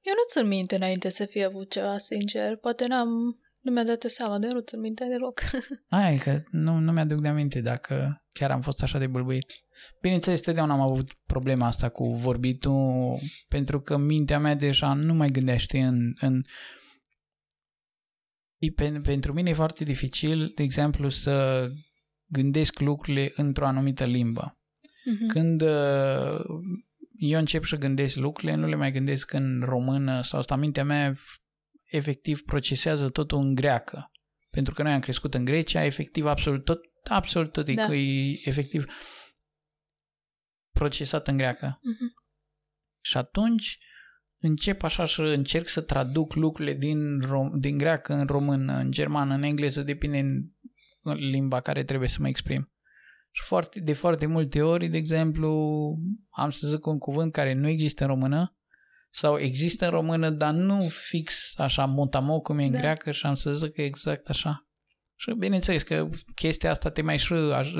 Eu 0.00 0.14
nu 0.16 0.24
țin 0.28 0.46
minte 0.46 0.74
înainte 0.74 1.08
să 1.08 1.24
fie 1.24 1.44
avut 1.44 1.70
ceva, 1.70 1.98
sincer. 1.98 2.56
Poate 2.56 2.86
n-am, 2.86 3.08
Nu 3.60 3.72
mi-a 3.72 3.84
dat 3.84 4.04
seama, 4.06 4.38
de 4.38 4.46
nu 4.46 4.60
ți-mi 4.60 4.82
minte 4.82 5.04
deloc. 5.04 5.40
Aia 5.88 6.12
e 6.12 6.16
că 6.16 6.42
nu, 6.50 6.78
nu 6.78 6.92
mi-aduc 6.92 7.20
de 7.20 7.28
aminte 7.28 7.60
dacă 7.60 8.24
chiar 8.28 8.50
am 8.50 8.60
fost 8.60 8.82
așa 8.82 8.98
de 8.98 9.06
bâlbâit. 9.06 9.52
Bineînțeles, 10.00 10.40
totdeauna 10.40 10.72
am 10.72 10.80
avut 10.80 11.12
problema 11.26 11.66
asta 11.66 11.88
cu 11.88 12.12
vorbitul, 12.12 13.18
pentru 13.48 13.80
că 13.80 13.96
mintea 13.96 14.38
mea 14.38 14.54
deja 14.54 14.92
nu 14.92 15.14
mai 15.14 15.28
gândește 15.28 15.80
în... 15.80 16.12
în 16.20 16.42
e, 18.58 19.00
pentru 19.02 19.32
mine 19.32 19.50
e 19.50 19.54
foarte 19.54 19.84
dificil, 19.84 20.52
de 20.54 20.62
exemplu, 20.62 21.08
să 21.08 21.66
gândesc 22.30 22.78
lucrurile 22.78 23.32
într-o 23.36 23.66
anumită 23.66 24.04
limbă. 24.04 24.54
Uh-huh. 24.54 25.26
Când 25.28 25.60
uh, 25.62 26.40
eu 27.18 27.38
încep 27.38 27.64
să 27.64 27.76
gândesc 27.76 28.16
lucrurile, 28.16 28.54
nu 28.54 28.66
le 28.66 28.74
mai 28.74 28.92
gândesc 28.92 29.32
în 29.32 29.62
română 29.64 30.22
sau 30.22 30.38
asta 30.38 30.56
mintea 30.56 30.84
mea 30.84 31.16
efectiv 31.84 32.42
procesează 32.42 33.08
totul 33.08 33.38
în 33.38 33.54
greacă. 33.54 34.10
Pentru 34.50 34.74
că 34.74 34.82
noi 34.82 34.92
am 34.92 35.00
crescut 35.00 35.34
în 35.34 35.44
Grecia, 35.44 35.84
efectiv 35.84 36.26
absolut 36.26 36.64
tot, 36.64 36.80
absolut 37.04 37.52
tot 37.52 37.70
da. 37.70 37.94
e 37.94 38.40
efectiv 38.44 38.84
procesat 40.70 41.28
în 41.28 41.36
greacă. 41.36 41.78
Uh-huh. 41.78 42.20
Și 43.00 43.16
atunci 43.16 43.78
încep 44.40 44.82
așa 44.82 45.06
să 45.06 45.22
încerc 45.22 45.68
să 45.68 45.80
traduc 45.80 46.34
lucrurile 46.34 46.74
din, 46.74 47.20
rom- 47.20 47.58
din 47.58 47.78
greacă 47.78 48.14
în 48.14 48.26
română, 48.26 48.76
în 48.76 48.90
germană, 48.90 49.34
în 49.34 49.42
engleză, 49.42 49.82
depinde 49.82 50.18
în 50.18 50.42
limba 51.02 51.60
care 51.60 51.84
trebuie 51.84 52.08
să 52.08 52.16
mă 52.20 52.28
exprim. 52.28 52.72
Și 53.30 53.42
foarte, 53.42 53.80
de 53.80 53.92
foarte 53.92 54.26
multe 54.26 54.62
ori, 54.62 54.86
de 54.86 54.96
exemplu, 54.96 55.50
am 56.30 56.50
să 56.50 56.66
zic 56.66 56.86
un 56.86 56.98
cuvânt 56.98 57.32
care 57.32 57.52
nu 57.52 57.68
există 57.68 58.02
în 58.02 58.08
română 58.08 58.54
sau 59.10 59.38
există 59.38 59.84
în 59.84 59.90
română, 59.90 60.30
dar 60.30 60.52
nu 60.52 60.88
fix 60.88 61.54
așa 61.56 61.84
motamo 61.84 62.40
cum 62.40 62.58
e 62.58 62.64
în 62.64 62.72
da. 62.72 62.78
greacă 62.78 63.10
și 63.10 63.26
am 63.26 63.34
să 63.34 63.54
zic 63.54 63.72
că 63.72 63.82
exact 63.82 64.28
așa. 64.28 64.68
Și 65.14 65.34
bineînțeles 65.38 65.82
că 65.82 66.08
chestia 66.34 66.70
asta 66.70 66.90
te 66.90 67.02
mai, 67.02 67.18
și, 67.18 67.34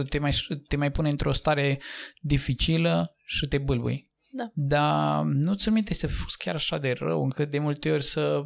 te 0.08 0.18
mai, 0.18 0.32
te 0.68 0.76
mai 0.76 0.90
pune 0.90 1.08
într-o 1.08 1.32
stare 1.32 1.80
dificilă 2.20 3.16
și 3.24 3.46
te 3.46 3.58
bâlbui. 3.58 4.10
Da. 4.30 4.50
Dar 4.54 5.22
nu 5.24 5.54
ți 5.54 5.68
minte 5.68 5.94
să 5.94 6.08
fost 6.08 6.36
chiar 6.36 6.54
așa 6.54 6.78
de 6.78 6.92
rău 6.92 7.22
încât 7.22 7.50
de 7.50 7.58
multe 7.58 7.92
ori 7.92 8.04
să 8.04 8.42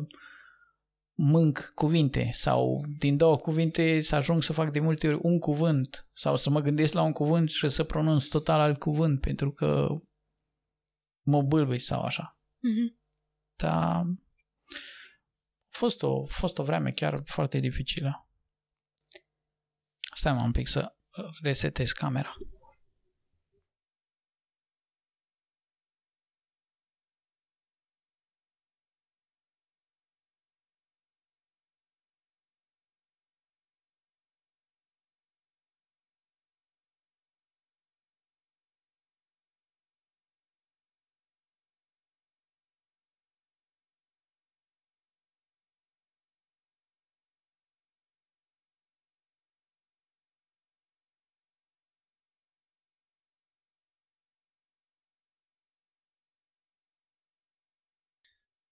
mânc 1.14 1.72
cuvinte 1.74 2.30
sau 2.32 2.84
din 2.98 3.16
două 3.16 3.36
cuvinte 3.36 4.00
să 4.00 4.14
ajung 4.14 4.42
să 4.42 4.52
fac 4.52 4.72
de 4.72 4.80
multe 4.80 5.08
ori 5.08 5.18
un 5.22 5.38
cuvânt 5.38 6.08
sau 6.12 6.36
să 6.36 6.50
mă 6.50 6.60
gândesc 6.60 6.92
la 6.92 7.02
un 7.02 7.12
cuvânt 7.12 7.50
și 7.50 7.68
să 7.68 7.84
pronunț 7.84 8.24
total 8.24 8.60
alt 8.60 8.78
cuvânt 8.78 9.20
pentru 9.20 9.50
că 9.50 9.88
mă 11.26 11.42
bâlbui 11.42 11.78
sau 11.78 12.02
așa. 12.02 12.38
Mm-hmm. 12.38 13.02
Dar 13.56 13.72
a 13.72 14.04
fost 15.68 16.02
o, 16.02 16.26
fost 16.26 16.58
o 16.58 16.62
vreme 16.62 16.90
chiar 16.90 17.22
foarte 17.24 17.58
dificilă. 17.58 18.28
Stai 20.14 20.32
mă 20.32 20.42
un 20.42 20.52
pic 20.52 20.68
să 20.68 20.96
resetez 21.42 21.90
camera. 21.92 22.34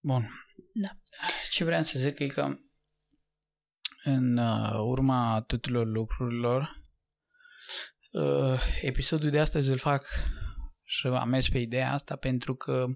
Bun. 0.04 0.28
Da. 0.74 0.88
Ce 1.50 1.64
vreau 1.64 1.82
să 1.82 1.98
zic 1.98 2.18
e 2.18 2.26
că 2.26 2.56
în 4.04 4.36
uh, 4.36 4.78
urma 4.78 5.44
tuturor 5.46 5.86
lucrurilor, 5.86 6.82
uh, 8.12 8.60
episodul 8.80 9.30
de 9.30 9.38
astăzi 9.38 9.70
îl 9.70 9.78
fac 9.78 10.06
și 10.82 11.06
am 11.06 11.28
mers 11.28 11.48
pe 11.48 11.58
ideea 11.58 11.92
asta 11.92 12.16
pentru 12.16 12.54
că 12.54 12.86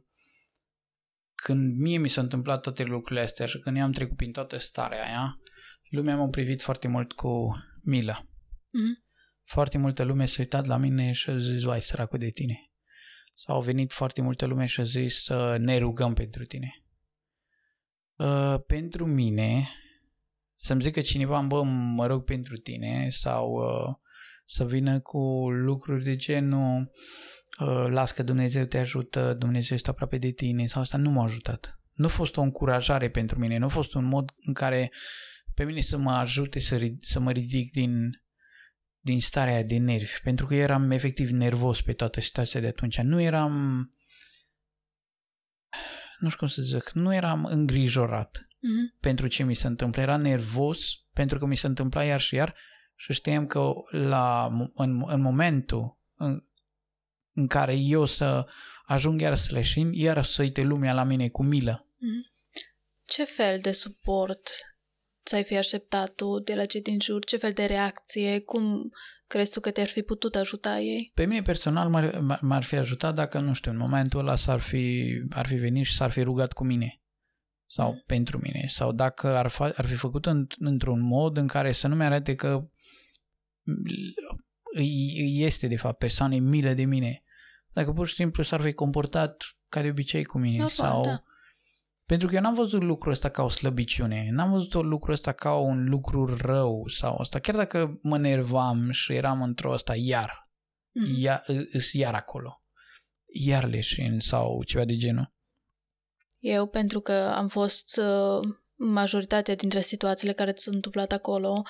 când 1.35 1.79
mie 1.79 1.99
mi 1.99 2.09
s-au 2.09 2.23
întâmplat 2.23 2.61
toate 2.61 2.83
lucrurile 2.83 3.21
astea 3.21 3.47
și 3.47 3.59
când 3.59 3.77
eu 3.77 3.83
am 3.83 3.93
trecut 3.93 4.17
prin 4.17 4.33
toată 4.33 4.59
starea 4.59 5.05
aia, 5.05 5.41
lumea 5.91 6.17
m-a 6.17 6.29
privit 6.29 6.63
foarte 6.63 6.89
mult 6.89 7.13
cu 7.13 7.57
milă. 7.83 8.29
Mm-hmm. 8.29 9.05
Foarte 9.43 9.79
multă 9.79 10.03
lume 10.03 10.27
s-a 10.27 10.37
uitat 10.39 10.67
la 10.67 10.77
mine 10.77 11.13
și 11.13 11.31
a 11.31 11.39
zis, 11.39 11.63
vai, 11.63 11.81
săracul 11.81 12.19
de 12.19 12.31
tine. 12.31 12.71
Sau 13.35 13.55
au 13.55 13.63
venit 13.63 13.93
foarte 13.93 14.23
multă 14.23 14.47
lume 14.47 14.67
și 14.67 14.81
a 14.81 14.85
zis 14.85 15.23
să 15.23 15.57
ne 15.61 15.79
rugăm 15.79 16.15
pentru 16.15 16.45
tine. 16.45 16.86
Uh, 18.17 18.55
pentru 18.67 19.07
mine, 19.07 19.69
să-mi 20.57 20.83
zică 20.83 21.01
cineva, 21.01 21.41
bă, 21.41 21.63
mă 21.63 22.07
rog 22.07 22.25
pentru 22.25 22.57
tine 22.57 23.07
sau 23.11 23.53
uh, 23.53 23.95
să 24.47 24.65
vină 24.65 25.01
cu 25.01 25.51
lucruri 25.51 26.05
de 26.05 26.17
genul 26.17 26.93
uh, 27.61 27.87
las 27.89 28.11
că 28.11 28.23
Dumnezeu 28.23 28.65
te 28.65 28.79
ajută, 28.79 29.35
Dumnezeu 29.35 29.77
este 29.77 29.91
aproape 29.91 30.19
de 30.19 30.31
tine 30.31 30.67
sau 30.67 30.81
asta 30.81 30.99
nu 30.99 31.11
m-a 31.11 31.25
ajutat. 31.25 31.81
Nu 31.93 32.05
a 32.05 32.09
fost 32.09 32.37
o 32.37 32.41
încurajare 32.41 33.11
pentru 33.11 33.39
mine, 33.39 33.59
nu 33.59 33.65
a 33.65 33.69
fost 33.69 33.95
un 33.95 34.05
mod 34.05 34.33
în 34.37 34.53
care 34.53 34.93
pe 35.55 35.65
mine 35.65 35.81
să 35.81 35.97
mă 35.97 36.11
ajute 36.11 36.59
să, 36.59 36.91
să 37.01 37.21
mă 37.21 37.31
ridic 37.31 37.71
din, 37.73 38.11
din 39.01 39.21
starea 39.21 39.63
de 39.63 39.77
nervi, 39.77 40.21
pentru 40.23 40.47
că 40.47 40.55
eram 40.55 40.91
efectiv 40.91 41.31
nervos 41.31 41.83
pe 41.83 41.93
toată 41.93 42.21
situația 42.21 42.61
de 42.61 42.67
atunci. 42.67 43.01
Nu 43.01 43.21
eram 43.21 43.89
nu 46.19 46.29
știu 46.29 46.39
cum 46.39 46.49
să 46.49 46.63
zic, 46.63 46.91
nu 46.91 47.15
eram 47.15 47.45
îngrijorat 47.45 48.39
mm-hmm. 48.39 49.01
pentru 49.01 49.27
ce 49.27 49.43
mi 49.43 49.55
se 49.55 49.67
întâmplă. 49.67 50.03
Era 50.03 50.17
nervos 50.17 50.95
pentru 51.13 51.39
că 51.39 51.47
mi 51.47 51.57
se 51.57 51.67
întâmpla 51.67 52.05
iar 52.05 52.21
și 52.21 52.35
iar 52.35 52.55
și 52.95 53.13
știam 53.13 53.47
că 53.47 53.73
la, 53.91 54.49
în, 54.75 55.03
în 55.07 55.21
momentul 55.21 55.99
în, 56.15 56.43
în 57.33 57.47
care 57.47 57.75
eu 57.75 58.05
să 58.05 58.47
ajung 58.85 59.21
iar 59.21 59.35
să 59.35 59.55
leșin, 59.55 59.93
iar 59.93 60.25
să 60.25 60.43
uite 60.43 60.63
lumea 60.63 60.93
la 60.93 61.03
mine 61.03 61.29
cu 61.29 61.43
milă. 61.43 61.87
Mm-hmm. 61.87 62.35
Ce 63.05 63.25
fel 63.25 63.59
de 63.61 63.73
suport 63.73 64.51
ți-ai 65.27 65.45
fi 65.45 65.57
așteptat 65.57 66.15
tu 66.15 66.39
de 66.39 66.55
la 66.55 66.65
cei 66.65 66.83
din 66.83 67.01
jur? 67.01 67.25
Ce 67.25 67.37
fel 67.37 67.53
de 67.53 67.65
reacție? 67.65 68.41
Cum 68.41 68.91
crezi 69.27 69.53
tu 69.53 69.61
că 69.61 69.71
te-ar 69.71 69.89
fi 69.89 70.03
putut 70.03 70.35
ajuta 70.35 70.79
ei? 70.79 71.11
Pe 71.15 71.27
mine 71.27 71.43
personal 71.43 71.89
m-ar, 71.89 72.39
m-ar 72.41 72.63
fi 72.63 72.77
ajutat 72.77 73.15
dacă, 73.15 73.39
nu 73.39 73.53
știu, 73.53 73.71
în 73.71 73.77
momentul 73.77 74.21
ăla 74.21 74.37
s-ar 74.37 74.59
fi, 74.59 75.07
ar 75.31 75.47
fi 75.47 75.55
venit 75.55 75.85
și 75.85 75.95
s-ar 75.95 76.11
fi 76.11 76.23
rugat 76.23 76.53
cu 76.53 76.65
mine 76.65 77.01
sau 77.69 77.93
mm. 77.93 78.03
pentru 78.07 78.39
mine 78.43 78.65
sau 78.69 78.93
dacă 78.93 79.37
ar, 79.37 79.51
fa- 79.51 79.75
ar 79.77 79.87
fi 79.87 79.95
făcut 79.95 80.27
în, 80.27 80.47
într-un 80.59 81.01
mod 81.01 81.37
în 81.37 81.47
care 81.47 81.73
să 81.73 81.87
nu 81.87 81.95
mi-arate 81.95 82.35
că 82.35 82.69
este 85.17 85.67
de 85.67 85.77
fapt 85.77 85.99
persoane 85.99 86.39
milă 86.39 86.73
de 86.73 86.85
mine. 86.85 87.23
Dacă 87.73 87.93
pur 87.93 88.07
și 88.07 88.15
simplu 88.15 88.43
s-ar 88.43 88.61
fi 88.61 88.73
comportat 88.73 89.43
ca 89.69 89.83
de 89.83 89.89
obicei 89.89 90.25
cu 90.25 90.39
mine 90.39 90.57
Normal, 90.57 90.71
sau 90.71 91.03
da 91.03 91.21
pentru 92.07 92.29
că 92.29 92.35
eu 92.35 92.41
n-am 92.41 92.55
văzut 92.55 92.83
lucrul 92.83 93.13
ăsta 93.13 93.29
ca 93.29 93.43
o 93.43 93.49
slăbiciune, 93.49 94.29
n-am 94.31 94.51
văzut 94.51 94.73
lucrul 94.73 95.13
ăsta 95.13 95.33
ca 95.33 95.55
un 95.55 95.89
lucru 95.89 96.37
rău 96.37 96.87
sau 96.89 97.17
asta. 97.17 97.39
Chiar 97.39 97.55
dacă 97.55 97.99
mă 98.03 98.19
nervam 98.19 98.91
și 98.91 99.13
eram 99.13 99.43
într-o 99.43 99.73
asta 99.73 99.95
iar, 99.97 100.51
mm. 100.93 101.05
iar, 101.17 101.45
iar 101.93 102.15
acolo, 102.15 102.63
iar 103.33 103.69
leșin 103.69 104.21
sau 104.21 104.63
ceva 104.63 104.85
de 104.85 104.97
genul. 104.97 105.35
Eu, 106.39 106.67
pentru 106.67 107.01
că 107.01 107.13
am 107.13 107.49
fost 107.49 107.97
uh, 107.97 108.49
majoritatea 108.75 109.55
dintre 109.55 109.81
situațiile 109.81 110.33
care 110.33 110.53
ți 110.53 110.63
s-au 110.63 110.75
întâmplat 110.75 111.13
acolo, 111.13 111.63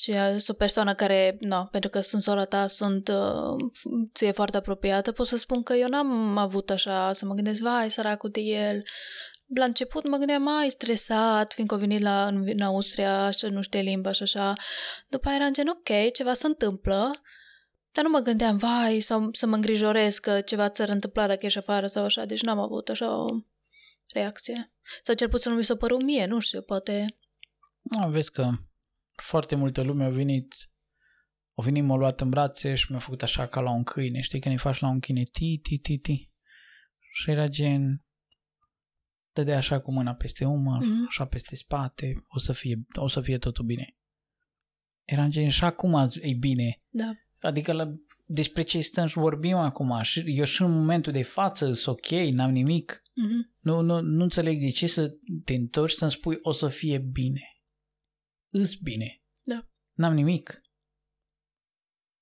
și 0.00 0.12
sunt 0.12 0.48
o 0.48 0.52
persoană 0.52 0.94
care, 0.94 1.36
nu, 1.40 1.68
pentru 1.70 1.90
că 1.90 2.00
sunt 2.00 2.22
sora 2.22 2.44
ta, 2.44 2.66
sunt 2.66 3.08
uh, 3.08 3.70
ție 4.14 4.30
foarte 4.30 4.56
apropiată, 4.56 5.12
pot 5.12 5.26
să 5.26 5.36
spun 5.36 5.62
că 5.62 5.74
eu 5.74 5.88
n-am 5.88 6.36
avut 6.36 6.70
așa 6.70 7.12
să 7.12 7.24
mă 7.24 7.34
gândesc, 7.34 7.60
vai, 7.60 7.90
săracul 7.90 8.30
de 8.30 8.40
el, 8.40 8.82
la 9.54 9.64
început 9.64 10.08
mă 10.08 10.16
gândeam 10.16 10.42
mai 10.42 10.70
stresat, 10.70 11.52
fiindcă 11.52 11.74
a 11.74 11.78
venit 11.78 12.00
la, 12.00 12.26
în 12.26 12.60
Austria 12.60 13.30
și 13.30 13.46
nu 13.46 13.62
știe 13.62 13.80
limba 13.80 14.12
și 14.12 14.22
așa. 14.22 14.52
După 15.08 15.28
aia 15.28 15.36
era 15.36 15.50
gen, 15.50 15.68
ok, 15.68 16.12
ceva 16.12 16.34
se 16.34 16.46
întâmplă, 16.46 17.10
dar 17.92 18.04
nu 18.04 18.10
mă 18.10 18.18
gândeam, 18.18 18.56
vai, 18.56 19.00
sau 19.00 19.28
să 19.32 19.46
mă 19.46 19.54
îngrijorez 19.54 20.18
că 20.18 20.40
ceva 20.40 20.68
ți-ar 20.68 20.88
întâmpla 20.88 21.26
dacă 21.26 21.46
ești 21.46 21.58
afară 21.58 21.86
sau 21.86 22.04
așa, 22.04 22.24
deci 22.24 22.42
n-am 22.42 22.58
avut 22.58 22.88
așa 22.88 23.16
o 23.16 23.28
reacție. 24.12 24.72
Sau 25.02 25.14
cel 25.14 25.28
puțin 25.28 25.50
nu 25.50 25.56
mi 25.56 25.64
s-a 25.64 25.76
părut 25.76 26.02
mie, 26.02 26.26
nu 26.26 26.38
știu, 26.38 26.62
poate... 26.62 27.18
Nu, 27.80 28.08
vezi 28.08 28.30
că 28.30 28.50
foarte 29.22 29.54
multă 29.54 29.82
lume 29.82 30.04
a 30.04 30.10
venit 30.10 30.54
au 31.60 31.66
venit, 31.66 31.84
m-au 31.84 31.96
luat 31.96 32.20
în 32.20 32.28
brațe 32.28 32.74
și 32.74 32.86
mi-a 32.90 32.98
făcut 32.98 33.22
așa 33.22 33.46
ca 33.46 33.60
la 33.60 33.70
un 33.70 33.82
câine. 33.82 34.20
Știi 34.20 34.40
când 34.40 34.54
îi 34.54 34.60
faci 34.60 34.78
la 34.78 34.88
un 34.88 35.00
câine 35.00 35.22
ti, 35.22 35.58
ti, 35.58 35.78
ti, 35.78 35.98
ti. 35.98 36.30
Și 37.12 37.30
era 37.30 37.46
gen, 37.48 38.04
dădea 39.32 39.56
așa 39.56 39.80
cu 39.80 39.92
mâna 39.92 40.14
peste 40.14 40.44
umăr, 40.44 40.82
Mhm. 40.82 41.06
așa 41.08 41.26
peste 41.26 41.56
spate, 41.56 42.12
o 42.28 42.38
să 42.38 42.52
fie, 42.52 42.86
o 42.94 43.08
să 43.08 43.20
fie 43.20 43.38
totul 43.38 43.64
bine. 43.64 43.96
Era 45.04 45.26
gen, 45.26 45.48
și 45.48 45.64
acum 45.64 46.10
e 46.20 46.32
bine. 46.34 46.82
Da. 46.88 47.12
Adică 47.40 47.72
la, 47.72 47.94
despre 48.26 48.62
ce 48.62 48.80
stăm 48.80 49.06
și 49.06 49.18
vorbim 49.18 49.54
acum. 49.56 50.02
Și 50.02 50.24
eu 50.26 50.44
și 50.44 50.62
în 50.62 50.70
momentul 50.70 51.12
de 51.12 51.22
față 51.22 51.72
sunt 51.72 51.96
ok, 51.96 52.10
n-am 52.10 52.50
nimic. 52.50 53.02
Mhm. 53.14 53.54
Nu, 53.60 53.80
nu, 53.80 54.00
nu 54.00 54.22
înțeleg 54.22 54.60
de 54.60 54.70
ce 54.70 54.86
să 54.86 55.14
te 55.44 55.54
întorci 55.54 55.92
să-mi 55.92 56.10
spui 56.10 56.38
o 56.42 56.52
să 56.52 56.68
fie 56.68 56.98
bine. 56.98 57.42
Îs 58.48 58.74
bine. 58.74 59.22
Da. 59.42 59.68
N-am 59.92 60.14
nimic. 60.14 60.60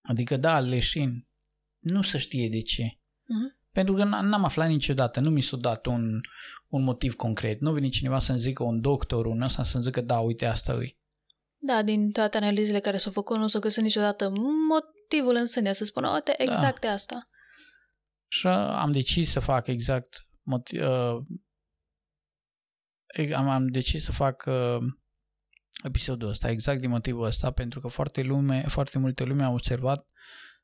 Adică 0.01 0.37
da, 0.37 0.61
leșin. 0.61 1.29
Nu 1.79 2.03
să 2.03 2.18
știe 2.18 2.49
de 2.49 2.62
ce. 2.62 2.99
Mhm. 3.27 3.58
Pentru 3.78 3.96
că 3.96 4.02
n- 4.04 4.22
n-am 4.22 4.44
aflat 4.44 4.68
niciodată, 4.68 5.20
nu 5.20 5.30
mi 5.30 5.40
s-a 5.40 5.56
dat 5.56 5.86
un, 5.86 6.20
un 6.68 6.82
motiv 6.82 7.14
concret. 7.14 7.60
Nu 7.60 7.72
vine 7.72 7.88
cineva 7.88 8.18
să-mi 8.18 8.38
zică, 8.38 8.62
un 8.62 8.80
doctor, 8.80 9.26
un 9.26 9.40
ăsta 9.40 9.64
să-mi 9.64 9.82
zică, 9.82 10.00
da, 10.00 10.18
uite, 10.18 10.44
asta 10.44 10.72
îi. 10.72 10.98
Da, 11.56 11.82
din 11.82 12.10
toate 12.10 12.36
analizele 12.36 12.80
care 12.80 12.96
s-au 12.96 13.12
făcut, 13.12 13.36
nu 13.36 13.46
s-a 13.46 13.58
găsit 13.58 13.82
niciodată 13.82 14.32
motivul 14.68 15.34
în 15.34 15.46
sine 15.46 15.72
să 15.72 15.84
spună, 15.84 16.10
uite, 16.10 16.34
exact 16.42 16.80
de 16.80 16.86
asta. 16.86 17.28
Și 18.28 18.46
am 18.46 18.92
decis 18.92 19.30
să 19.30 19.40
fac 19.40 19.66
exact 19.66 20.26
motiv, 20.42 20.80
uh, 20.82 21.16
e- 23.06 23.34
am, 23.34 23.48
am 23.48 23.66
decis 23.66 24.04
să 24.04 24.12
fac 24.12 24.44
uh, 24.46 24.78
episodul 25.82 26.28
ăsta 26.28 26.50
exact 26.50 26.80
din 26.80 26.90
motivul 26.90 27.24
ăsta 27.24 27.50
pentru 27.50 27.80
că 27.80 27.88
foarte 27.88 28.22
lume, 28.22 28.64
foarte 28.68 28.98
multe 28.98 29.24
lume 29.24 29.42
au 29.42 29.52
observat 29.52 30.04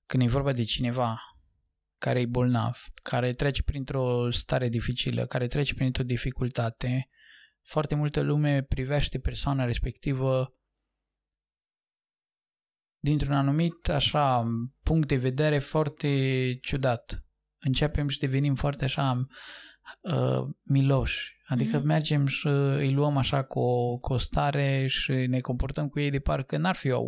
când 0.07 0.22
e 0.22 0.27
vorba 0.27 0.53
de 0.53 0.64
cineva 0.64 1.18
care 2.05 2.21
e 2.21 2.27
bolnav, 2.27 2.79
care 3.03 3.31
trece 3.33 3.62
printr-o 3.62 4.31
stare 4.31 4.69
dificilă, 4.69 5.27
care 5.27 5.47
trece 5.47 5.75
printr-o 5.75 6.03
dificultate, 6.03 7.09
foarte 7.62 7.95
multă 7.95 8.21
lume 8.21 8.62
privește 8.62 9.19
persoana 9.19 9.64
respectivă 9.64 10.55
dintr-un 12.99 13.33
anumit 13.33 13.88
așa 13.88 14.45
punct 14.83 15.09
de 15.09 15.17
vedere 15.17 15.59
foarte 15.59 16.09
ciudat. 16.61 17.25
Începem 17.59 18.09
și 18.09 18.19
devenim 18.19 18.55
foarte 18.55 18.85
așa 18.85 19.27
uh, 20.01 20.43
miloși. 20.62 21.33
Adică 21.47 21.77
Mhm. 21.77 21.87
mergem 21.87 22.27
și 22.27 22.47
îi 22.47 22.93
luăm 22.93 23.17
așa 23.17 23.43
cu 23.43 23.59
o, 23.59 23.99
cu 23.99 24.12
o 24.12 24.19
stare 24.19 24.87
și 24.87 25.12
ne 25.12 25.40
comportăm 25.40 25.88
cu 25.88 26.01
ei 26.01 26.11
de 26.11 26.21
parcă 26.21 26.57
n-ar 26.57 26.75
fi 26.75 26.90
o, 26.90 27.03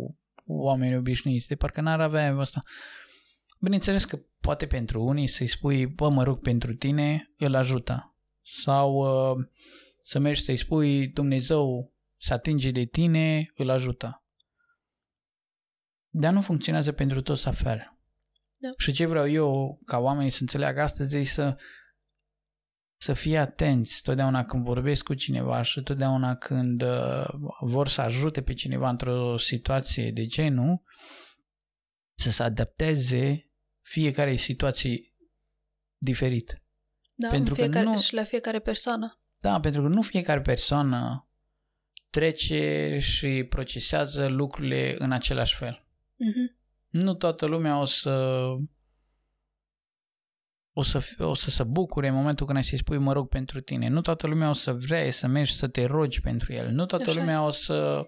oameni 0.45 0.95
obișnuiți, 0.97 1.47
de 1.47 1.55
parcă 1.55 1.81
n-ar 1.81 2.01
avea 2.01 2.35
asta. 2.37 2.61
Bineînțeles 3.59 4.05
că 4.05 4.19
poate 4.39 4.67
pentru 4.67 5.03
unii 5.03 5.27
să-i 5.27 5.47
spui, 5.47 5.85
bă, 5.85 6.09
mă 6.09 6.23
rog 6.23 6.39
pentru 6.39 6.73
tine, 6.73 7.33
îl 7.37 7.55
ajută. 7.55 8.15
Sau 8.41 8.93
uh, 8.93 9.45
să 9.99 10.19
mergi 10.19 10.41
să-i 10.41 10.57
spui, 10.57 11.07
Dumnezeu 11.07 11.93
se 12.17 12.33
atinge 12.33 12.71
de 12.71 12.85
tine, 12.85 13.51
îl 13.55 13.69
ajută. 13.69 14.25
Dar 16.09 16.33
nu 16.33 16.41
funcționează 16.41 16.91
pentru 16.91 17.21
toți 17.21 17.45
la 17.45 17.51
fel. 17.51 17.97
Da. 18.59 18.69
Și 18.77 18.91
ce 18.91 19.05
vreau 19.05 19.29
eu 19.29 19.79
ca 19.85 19.97
oamenii 19.97 20.31
să 20.31 20.37
înțeleagă 20.41 20.81
astăzi 20.81 21.17
e 21.17 21.23
să, 21.23 21.57
să 22.99 23.13
fie 23.13 23.37
atenți 23.37 24.01
totdeauna 24.01 24.45
când 24.45 24.63
vorbesc 24.63 25.03
cu 25.03 25.13
cineva 25.13 25.61
și 25.61 25.81
totdeauna 25.81 26.35
când 26.35 26.81
uh, 26.81 27.27
vor 27.59 27.87
să 27.87 28.01
ajute 28.01 28.41
pe 28.41 28.53
cineva 28.53 28.89
într-o 28.89 29.37
situație 29.37 30.11
de 30.11 30.25
genul, 30.25 30.81
să 32.13 32.31
se 32.31 32.43
adapteze 32.43 33.46
fiecare 33.87 34.35
situație 34.35 34.99
diferit. 35.97 36.61
Da, 37.13 37.27
Pentru 37.27 37.53
în 37.53 37.55
că 37.59 37.61
fiecare, 37.63 37.85
nu- 37.85 38.01
și 38.01 38.13
la 38.13 38.23
fiecare 38.23 38.59
persoană. 38.59 39.19
Da, 39.37 39.59
pentru 39.59 39.81
că 39.81 39.87
nu 39.87 40.01
fiecare 40.01 40.41
persoană 40.41 41.27
trece 42.09 42.97
și 42.99 43.43
procesează 43.49 44.27
lucrurile 44.27 44.95
în 44.97 45.11
același 45.11 45.55
fel. 45.55 45.87
Mhm. 46.15 46.57
Nu 46.89 47.13
toată 47.15 47.45
lumea 47.45 47.79
o 47.79 47.85
să 47.85 48.45
o 50.73 50.81
să, 50.83 50.99
fi- 50.99 51.21
o 51.21 51.33
să 51.33 51.49
se 51.49 51.63
bucure 51.63 52.07
în 52.07 52.13
momentul 52.13 52.45
când 52.45 52.57
ai 52.57 52.63
să-i 52.63 52.77
spui 52.77 52.97
mă 52.97 53.13
rog 53.13 53.29
pentru 53.29 53.61
tine. 53.61 53.87
Nu 53.87 54.01
toată 54.01 54.27
lumea 54.27 54.49
o 54.49 54.53
să 54.53 54.73
vrea 54.73 55.11
să 55.11 55.27
mergi 55.27 55.53
să 55.53 55.67
te 55.67 55.85
rogi 55.85 56.21
pentru 56.21 56.53
el. 56.53 56.69
Nu 56.69 56.85
toată 56.85 57.09
Așa 57.09 57.19
e. 57.19 57.21
lumea 57.21 57.43
o 57.43 57.51
să... 57.51 58.07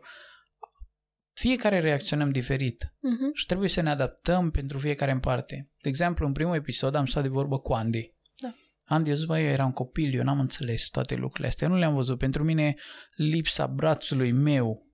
Fiecare 1.39 1.80
reacționăm 1.80 2.32
diferit 2.32 2.93
Mhm. 2.99 3.34
și 3.34 3.45
trebuie 3.45 3.69
să 3.69 3.82
ne 3.82 3.89
adaptăm 3.89 4.52
pentru 4.52 4.78
fiecare 4.78 5.12
în 5.12 5.19
parte. 5.19 5.71
De 5.82 5.89
exemplu, 5.89 6.25
în 6.25 6.34
primul 6.34 6.56
episod 6.56 6.95
am 6.95 7.06
stat 7.06 7.23
de 7.23 7.30
vorbă 7.30 7.60
cu 7.60 7.73
Andy. 7.73 8.13
Da. 8.36 8.54
Andy, 8.84 9.10
eu 9.10 9.15
zic, 9.15 9.28
bă, 9.28 9.39
eu 9.39 9.45
eram 9.45 9.71
copil, 9.71 10.13
eu 10.13 10.23
n-am 10.23 10.39
înțeles 10.39 10.88
toate 10.88 11.15
lucrurile 11.15 11.47
astea, 11.47 11.67
eu 11.67 11.73
nu 11.73 11.80
le-am 11.80 11.93
văzut. 11.93 12.17
Pentru 12.17 12.43
mine, 12.43 12.75
lipsa 13.15 13.67
brațului 13.67 14.32
meu 14.32 14.86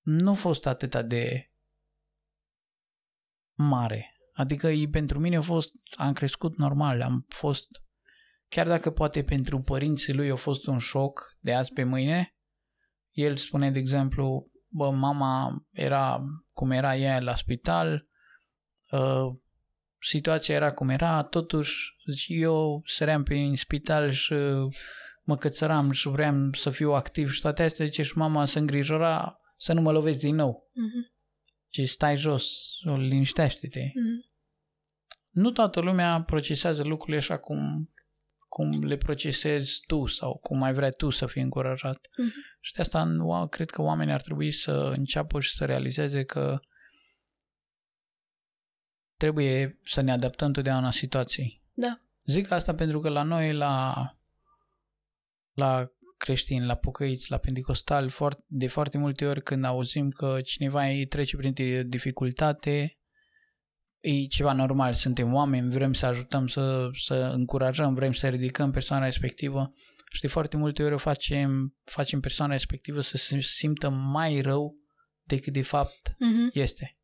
nu 0.00 0.30
a 0.30 0.34
fost 0.34 0.66
atâta 0.66 1.02
de 1.02 1.50
mare. 3.54 4.14
Adică 4.32 4.68
ei, 4.68 4.88
pentru 4.88 5.18
mine 5.18 5.36
a 5.36 5.40
fost, 5.40 5.74
am 5.94 6.12
crescut 6.12 6.58
normal, 6.58 7.02
am 7.02 7.26
fost, 7.28 7.68
chiar 8.48 8.66
dacă 8.66 8.90
poate 8.90 9.24
pentru 9.24 9.62
părinții 9.62 10.14
lui 10.14 10.30
a 10.30 10.36
fost 10.36 10.66
un 10.66 10.78
șoc 10.78 11.36
de 11.40 11.54
azi 11.54 11.72
pe 11.72 11.84
mâine, 11.84 12.36
el 13.10 13.36
spune, 13.36 13.70
de 13.70 13.78
exemplu, 13.78 14.50
bă, 14.76 14.90
mama 14.90 15.66
era 15.70 16.24
cum 16.52 16.70
era 16.70 16.96
ea 16.96 17.20
la 17.20 17.34
spital, 17.34 18.06
uh, 18.90 19.36
situația 19.98 20.54
era 20.54 20.72
cum 20.72 20.88
era, 20.88 21.22
totuși 21.22 21.96
zice, 22.10 22.32
eu 22.34 22.82
săream 22.84 23.22
prin 23.22 23.56
spital 23.56 24.10
și 24.10 24.34
mă 25.22 25.36
cățăram 25.36 25.90
și 25.90 26.08
vreau 26.08 26.50
să 26.52 26.70
fiu 26.70 26.92
activ 26.92 27.30
și 27.30 27.40
toate 27.40 27.62
astea, 27.62 27.84
zice, 27.84 28.02
și 28.02 28.18
mama 28.18 28.44
se 28.44 28.58
îngrijora 28.58 29.40
să 29.56 29.72
nu 29.72 29.80
mă 29.80 29.92
lovesc 29.92 30.18
din 30.18 30.34
nou. 30.34 30.70
Mhm. 30.72 31.14
Ce 31.68 31.84
stai 31.84 32.16
jos, 32.16 32.46
liniștește-te. 32.84 33.92
Mhm. 33.94 34.30
Nu 35.30 35.50
toată 35.50 35.80
lumea 35.80 36.22
procesează 36.22 36.84
lucrurile 36.84 37.16
așa 37.16 37.38
cum, 37.38 37.90
cum 38.48 38.84
le 38.84 38.96
procesezi 38.96 39.80
tu 39.86 40.06
sau 40.06 40.38
cum 40.38 40.62
ai 40.62 40.72
vrea 40.72 40.90
tu 40.90 41.10
să 41.10 41.26
fii 41.26 41.42
încurajat. 41.42 42.08
Mhm. 42.16 42.32
Și 42.60 42.72
de 42.72 42.80
asta 42.82 43.16
oa- 43.26 43.48
cred 43.50 43.70
că 43.70 43.82
oamenii 43.82 44.12
ar 44.12 44.22
trebui 44.22 44.50
să 44.50 44.72
înceapă 44.72 45.40
și 45.40 45.54
să 45.54 45.64
realizeze 45.64 46.24
că 46.24 46.60
trebuie 49.16 49.78
să 49.84 50.00
ne 50.00 50.12
adaptăm 50.12 50.52
totdeauna 50.52 50.90
situației. 50.90 51.62
Da. 51.72 52.00
Zic 52.24 52.50
asta 52.50 52.74
pentru 52.74 53.00
că 53.00 53.08
la 53.08 53.22
noi, 53.22 53.52
la, 53.52 53.94
la 55.52 55.90
creștini, 56.16 56.64
la 56.66 56.74
pocăiți, 56.74 57.30
la 57.30 57.38
pentecostali, 57.38 58.10
foarte, 58.10 58.44
de 58.46 58.66
foarte 58.66 58.98
multe 58.98 59.26
ori 59.26 59.42
când 59.42 59.64
auzim 59.64 60.10
că 60.10 60.40
cineva 60.42 60.84
îi 60.84 61.06
trece 61.06 61.36
prin 61.36 61.52
dificultate, 61.88 62.98
e 64.06 64.26
ceva 64.26 64.52
normal, 64.52 64.92
suntem 64.92 65.34
oameni, 65.34 65.70
vrem 65.70 65.92
să 65.92 66.06
ajutăm, 66.06 66.46
să, 66.46 66.88
să 67.04 67.14
încurajăm, 67.14 67.94
vrem 67.94 68.12
să 68.12 68.28
ridicăm 68.28 68.70
persoana 68.70 69.04
respectivă 69.04 69.72
și 70.10 70.20
de 70.20 70.26
foarte 70.26 70.56
multe 70.56 70.82
ori 70.82 70.94
o 70.94 70.98
facem, 70.98 71.76
facem 71.84 72.20
persoana 72.20 72.52
respectivă 72.52 73.00
să 73.00 73.16
se 73.16 73.40
simtă 73.40 73.88
mai 73.88 74.40
rău 74.40 74.74
decât 75.22 75.52
de 75.52 75.62
fapt 75.62 76.14
Mhm. 76.18 76.50
este. 76.52 76.96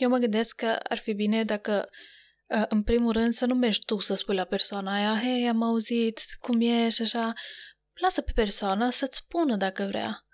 Eu 0.00 0.08
mă 0.08 0.18
gândesc 0.18 0.56
că 0.56 0.78
ar 0.88 0.98
fi 0.98 1.12
bine 1.12 1.44
dacă, 1.44 1.88
uh, 2.46 2.64
în 2.68 2.82
primul 2.82 3.12
rând, 3.12 3.34
să 3.34 3.46
nu 3.46 3.54
mergi 3.54 3.84
tu 3.84 3.98
să 3.98 4.14
spui 4.14 4.34
la 4.34 4.44
persoana 4.44 4.94
aia, 4.94 5.20
hei, 5.22 5.48
am 5.48 5.62
auzit 5.62 6.20
cum 6.40 6.60
e 6.60 6.88
și 6.90 7.02
așa. 7.02 7.32
Lasă 8.00 8.20
pe 8.20 8.32
persoana 8.34 8.90
să-ți 8.90 9.16
spună 9.16 9.56
dacă 9.56 9.84
vrea. 9.84 10.24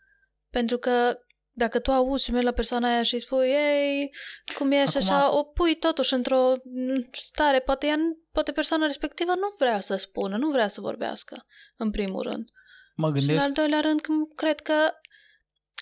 Pentru 0.51 0.79
că 0.79 1.19
dacă 1.59 1.79
tu 1.79 1.93
auzi 1.93 2.25
și 2.25 2.31
mergi 2.31 2.47
la 2.47 2.53
persoana 2.53 2.89
aia 2.89 3.03
și 3.03 3.15
îi 3.15 3.21
spui, 3.21 3.47
ei, 3.49 4.11
cum 4.59 4.71
e 4.71 4.77
și 4.77 4.97
Acum- 4.97 4.97
așa, 4.97 5.37
o 5.37 5.43
pui 5.43 5.77
totuși 5.77 6.15
într-o 6.15 6.53
mm, 6.65 7.09
stare, 7.13 7.61
poate, 7.61 7.87
ea, 7.87 7.97
nu- 7.97 8.19
poate 8.33 8.53
persoana 8.53 8.87
respectivă 8.87 9.35
nu 9.35 9.55
vrea 9.59 9.81
să 9.81 9.97
spună, 9.97 10.37
nu 10.37 10.51
vrea 10.51 10.69
să 10.69 10.81
vorbească, 10.81 11.47
în 11.77 11.91
primul 11.91 12.23
rând. 12.23 12.49
Mă 12.97 13.07
Și 13.07 13.13
în 13.13 13.19
gândesc, 13.19 13.45
al 13.45 13.53
doilea 13.53 13.81
rând, 13.81 14.01
când 14.01 14.35
cred 14.35 14.61
că 14.61 14.91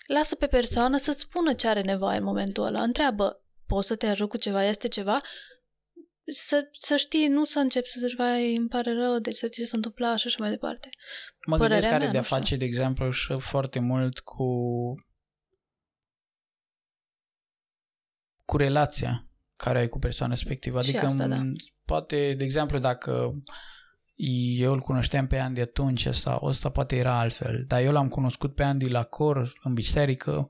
lasă 0.07 0.35
pe 0.35 0.47
persoană 0.47 0.97
să-ți 0.97 1.21
spună 1.21 1.53
ce 1.53 1.69
are 1.69 1.81
nevoie 1.81 2.17
în 2.19 2.25
momentul 2.25 2.65
ăla. 2.65 2.83
Întreabă, 2.83 3.45
poți 3.67 3.87
să 3.87 3.97
te 3.97 4.07
ajut 4.07 4.29
cu 4.29 4.37
ceva? 4.37 4.65
Este 4.65 4.89
ceva? 4.89 5.21
Să, 6.27 6.69
să 6.81 6.97
știi, 6.97 7.27
nu 7.29 7.45
să 7.45 7.59
începi 7.59 7.89
să 7.89 7.99
zici, 8.01 8.17
vai, 8.17 8.57
îmi 8.57 8.69
pare 8.69 8.95
rău, 8.95 9.19
deci 9.19 9.35
să 9.35 9.49
ce 9.49 9.65
s-a 9.65 9.77
întâmplat 9.77 10.19
și 10.19 10.27
așa 10.27 10.37
mai 10.39 10.51
departe. 10.51 10.89
mă 11.47 11.57
părerea 11.57 11.67
gândesc 11.67 11.93
care 11.93 12.03
mea, 12.03 12.13
de 12.13 12.17
a 12.17 12.21
nu 12.21 12.27
știu. 12.27 12.37
face, 12.37 12.57
de 12.57 12.65
exemplu, 12.65 13.11
și 13.11 13.37
foarte 13.39 13.79
mult 13.79 14.19
cu 14.19 14.45
cu 18.45 18.57
relația 18.57 19.29
care 19.57 19.79
ai 19.79 19.89
cu 19.89 19.99
persoana 19.99 20.33
respectivă. 20.33 20.83
Și 20.83 20.89
Adică, 20.89 21.05
asta, 21.05 21.27
da. 21.27 21.37
m- 21.37 21.75
poate, 21.85 22.35
de 22.35 22.45
exemplu, 22.45 22.79
dacă 22.79 23.35
eu 24.57 24.73
îl 24.73 24.81
cunoșteam 24.81 25.27
pe 25.27 25.39
Andy 25.39 25.61
atunci 25.61 26.09
sau 26.09 26.47
ăsta 26.47 26.69
poate 26.69 26.97
era 26.97 27.19
altfel, 27.19 27.65
dar 27.67 27.83
eu 27.83 27.93
l-am 27.93 28.09
cunoscut 28.09 28.55
pe 28.55 28.63
Andy 28.63 28.89
la 28.89 29.03
cor, 29.03 29.53
în 29.63 29.75
biserică, 29.75 30.49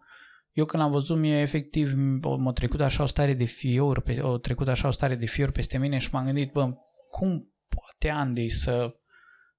eu 0.53 0.65
când 0.65 0.83
l-am 0.83 0.93
văzut, 0.93 1.19
mie 1.19 1.41
efectiv 1.41 1.93
m- 1.93 2.39
m-a 2.39 2.53
trecut 2.53 2.81
așa 2.81 3.03
o 3.03 3.07
stare 3.07 3.33
de 3.33 3.45
fior, 3.45 4.01
pe, 4.01 4.21
o 4.21 4.39
trecut 4.39 4.69
așa 4.69 4.89
o 4.89 4.91
stare 4.91 5.15
de 5.15 5.27
fior 5.27 5.51
peste 5.51 5.79
mine 5.79 5.99
și 5.99 6.09
m-am 6.13 6.25
gândit, 6.25 6.53
bă, 6.53 6.73
cum 7.11 7.55
poate 7.69 8.09
Andy 8.09 8.49
să, 8.49 8.95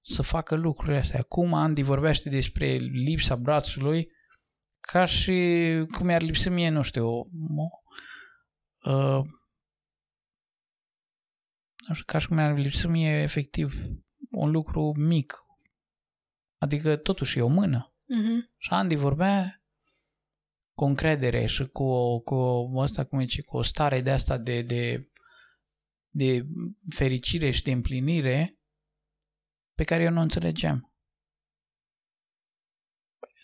să 0.01 0.21
facă 0.21 0.55
lucrurile 0.55 0.97
astea. 0.97 1.21
Cum 1.21 1.53
Andy 1.53 1.81
vorbește 1.81 2.29
despre 2.29 2.67
lipsa 2.75 3.35
brațului, 3.35 4.11
ca 4.79 5.05
și 5.05 5.63
cum 5.97 6.09
i-ar 6.09 6.21
lipsi 6.21 6.49
mie, 6.49 6.69
nu 6.69 6.81
știu, 6.81 7.07
o, 7.07 7.17
o, 7.57 7.67
uh, 8.85 9.21
nu 11.87 11.93
știu, 11.93 12.05
ca 12.05 12.17
și 12.17 12.27
cum 12.27 12.37
i-ar 12.37 12.57
lipsi 12.57 12.87
mie 12.87 13.21
efectiv 13.21 13.73
un 14.31 14.51
lucru 14.51 14.91
mic. 14.97 15.33
Adică 16.57 16.97
totuși 16.97 17.37
e 17.37 17.41
o 17.41 17.47
mână. 17.47 17.95
Mhm. 18.07 18.53
Și 18.57 18.69
Andy 18.73 18.95
vorbea 18.95 19.63
cu 20.77 20.85
încredere 20.85 21.45
și 21.45 21.67
cu, 21.67 21.83
o- 21.83 22.19
cu 22.19 22.33
o- 22.35 22.77
ăsta, 22.81 23.05
cum 23.05 23.19
zice, 23.19 23.41
cu 23.41 23.57
o 23.57 23.61
stare 23.61 24.01
de 24.01 24.11
asta 24.11 24.37
de, 24.37 24.61
de, 24.61 25.11
de 26.09 26.45
fericire 26.95 27.49
și 27.49 27.63
de 27.63 27.71
împlinire 27.71 28.59
pe 29.73 29.83
care 29.83 30.03
eu 30.03 30.11
nu 30.11 30.19
o 30.19 30.21
înțelegeam. 30.21 30.93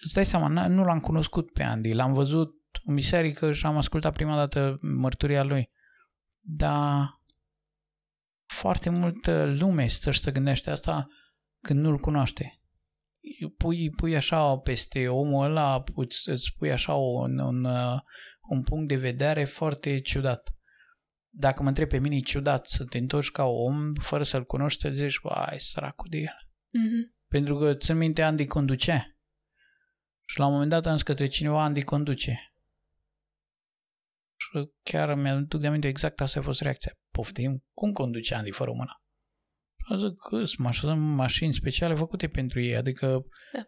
Îți 0.03 0.13
dai 0.13 0.25
seama, 0.25 0.65
n- 0.65 0.67
nu 0.69 0.83
l-am 0.83 0.99
cunoscut 0.99 1.51
pe 1.51 1.63
Andy, 1.63 1.93
l-am 1.93 2.13
văzut 2.13 2.60
în 2.83 2.95
biserică 2.95 3.51
și 3.51 3.65
am 3.65 3.77
ascultat 3.77 4.13
prima 4.13 4.35
dată 4.35 4.77
mărturia 4.81 5.43
lui. 5.43 5.69
Dar 6.39 7.19
foarte 8.45 8.89
multă 8.89 9.45
lume 9.45 9.87
stă 9.87 10.11
și 10.11 10.19
se 10.19 10.31
gândește 10.31 10.69
asta 10.69 11.07
când 11.61 11.79
nu-l 11.79 11.97
cunoaște 11.97 12.61
pui, 13.57 13.89
pui 13.89 14.15
așa 14.15 14.57
peste 14.57 15.07
omul 15.07 15.45
ăla, 15.45 15.83
îți, 15.95 16.29
îți 16.29 16.53
pui 16.57 16.71
așa 16.71 16.93
un, 16.93 17.37
un, 17.37 17.63
uh, 17.63 17.99
un 18.41 18.63
punct 18.63 18.87
de 18.87 18.95
vedere 18.95 19.43
foarte 19.43 19.99
ciudat. 19.99 20.55
Dacă 21.33 21.61
mă 21.63 21.67
întreb 21.67 21.87
pe 21.87 21.99
mine, 21.99 22.15
e 22.15 22.19
ciudat 22.19 22.67
să 22.67 22.83
te 22.83 22.97
întorci 22.97 23.31
ca 23.31 23.43
om, 23.43 23.93
fără 23.93 24.23
să-l 24.23 24.45
cunoști, 24.45 24.81
să 24.81 24.89
zici, 24.89 25.19
vai, 25.21 25.55
săracul 25.59 26.07
de 26.09 26.17
el. 26.17 26.49
Mhm. 26.71 27.15
Pentru 27.27 27.55
că, 27.55 27.73
țin 27.73 27.97
minte, 27.97 28.21
Andy 28.21 28.45
conduce. 28.45 29.19
Și 30.25 30.39
la 30.39 30.45
un 30.45 30.51
moment 30.51 30.69
dat 30.69 30.85
am 30.85 30.93
zis 30.93 31.03
către 31.03 31.27
cineva, 31.27 31.63
Andy 31.63 31.81
conduce. 31.81 32.50
Și 34.41 34.71
chiar 34.83 35.13
mi-aduc 35.13 35.59
de 35.59 35.67
aminte 35.67 35.87
exact 35.87 36.21
asta 36.21 36.39
a 36.39 36.43
fost 36.43 36.61
reacția. 36.61 36.97
Poftim? 37.11 37.63
Cum 37.73 37.91
conduce 37.91 38.35
Andy 38.35 38.51
fără 38.51 38.71
mână? 38.71 39.01
A 39.89 39.95
zis 39.95 40.07
că 40.29 40.45
sunt 40.45 40.57
mașini, 40.59 40.95
mașini 40.95 41.53
speciale 41.53 41.93
făcute 41.95 42.27
pentru 42.27 42.59
ei, 42.59 42.75
adică 42.75 43.25
Da. 43.53 43.67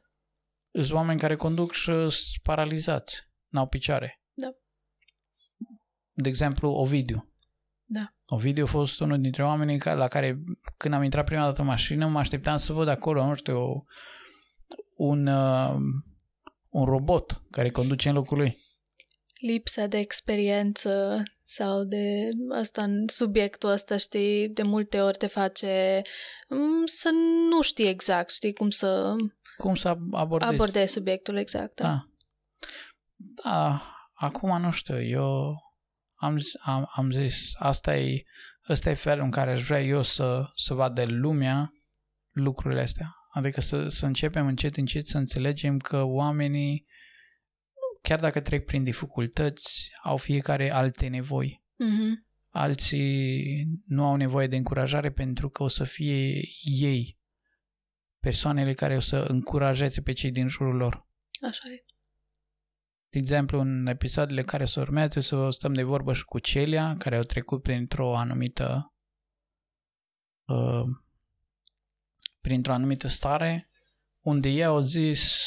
sunt 0.82 0.92
oameni 0.92 1.20
care 1.20 1.36
conduc 1.36 1.72
și 1.72 1.84
sunt 1.84 2.12
paralizați, 2.44 3.16
n-au 3.48 3.68
picioare. 3.68 4.22
Da. 4.34 4.48
De 6.12 6.30
exemplu, 6.30 6.70
Ovidiu. 6.70 7.34
Da. 7.86 8.14
Ovidiu 8.26 8.64
a 8.64 8.68
fost 8.68 9.00
unul 9.00 9.22
dintre 9.22 9.44
oamenii 9.44 9.78
ca- 9.80 9.94
la 9.94 10.08
care, 10.08 10.44
când 10.78 10.94
am 10.94 11.04
intrat 11.04 11.26
prima 11.26 11.44
dată 11.44 11.62
în 11.62 11.68
mașină, 11.68 12.08
mă 12.08 12.20
așteptam 12.20 12.58
să 12.58 12.74
văd 12.74 12.88
acolo, 12.88 13.26
nu 13.26 13.34
știu, 13.34 13.84
un, 14.96 15.28
uh, 15.28 15.76
un 16.70 16.86
robot 16.86 17.42
care 17.52 17.70
conduce 17.70 18.10
în 18.10 18.16
locul 18.16 18.38
lui. 18.38 18.58
Lipsa 19.46 19.88
de 19.88 19.98
experiență 19.98 21.24
sau 21.44 21.84
de 21.84 22.30
asta 22.52 22.84
în 22.84 23.08
subiectul 23.08 23.70
ăsta, 23.70 23.98
știi, 23.98 24.50
de 24.50 24.64
multe 24.64 25.02
ori 25.02 25.18
te 25.18 25.28
face 25.28 26.02
mm, 26.50 26.86
să 26.86 27.10
nu 27.50 27.62
știi 27.62 27.88
exact, 27.88 28.30
știi, 28.32 28.54
cum 28.54 28.70
să 28.70 29.16
Cum 29.58 29.76
să 29.76 29.98
abordezi? 30.12 30.54
abordezi 30.54 30.94
subiectul 30.94 31.38
exact. 31.38 31.76
Da. 31.76 31.88
Da. 31.88 32.08
Da, 33.44 33.82
acum 34.14 34.62
nu 34.62 34.72
știu, 34.72 35.04
eu 35.04 35.58
am, 36.16 36.38
zi- 36.38 36.58
am, 36.62 36.90
am 36.96 37.12
zis, 37.12 37.36
asta 37.54 37.98
e, 37.98 38.24
ăsta 38.70 38.90
e 38.90 38.94
felul 38.94 39.24
în 39.24 39.32
care 39.32 39.52
aș 39.52 39.62
vrea 39.62 39.82
eu 39.82 40.02
să, 40.02 40.44
să 40.56 40.74
vadă 40.74 41.04
lumea 41.08 41.72
lucrurile 42.32 42.82
astea. 42.82 43.16
Adică 43.30 43.62
să, 43.62 43.88
să 43.88 44.06
începem 44.06 44.48
încet, 44.48 44.78
încet 44.78 45.08
să 45.08 45.18
înțelegem 45.18 45.78
că 45.78 46.02
oamenii, 46.04 46.86
chiar 48.04 48.20
dacă 48.20 48.42
trec 48.42 48.66
prin 48.66 48.84
dificultăți, 48.84 49.92
au 50.04 50.18
fiecare 50.18 50.72
alte 50.72 51.08
nevoi. 51.08 51.64
Mhm. 51.76 52.28
Alții 52.50 53.68
nu 53.86 54.06
au 54.06 54.16
nevoie 54.16 54.48
de 54.48 54.56
încurajare 54.56 55.12
pentru 55.12 55.50
că 55.50 55.64
o 55.64 55.68
să 55.68 55.84
fie 55.84 56.42
ei 56.64 57.18
persoanele 58.20 58.74
care 58.74 58.96
o 58.96 59.00
să 59.00 59.18
încurajeze 59.18 60.02
pe 60.02 60.14
cei 60.14 60.32
din 60.32 60.48
jurul 60.48 60.76
lor. 60.76 61.08
Așa 61.48 61.72
e. 61.72 61.86
De 63.10 63.20
exemplu, 63.20 63.60
în 63.60 63.88
episoadele 63.88 64.44
care 64.44 64.66
se 64.66 64.80
urmează 64.80 65.20
să 65.20 65.50
stăm 65.50 65.74
de 65.74 65.84
vorbă 65.84 66.14
și 66.14 66.26
cu 66.26 66.40
Celia, 66.40 66.96
care 66.98 67.16
au 67.16 67.24
trecut 67.24 67.62
printr-o 67.62 68.18
anumită 68.18 68.94
uh, 70.46 70.84
printr-o 72.42 72.74
anumită 72.74 73.08
stare, 73.08 73.70
unde 74.20 74.50
ei 74.50 74.66
au 74.66 74.82
zis, 74.82 75.44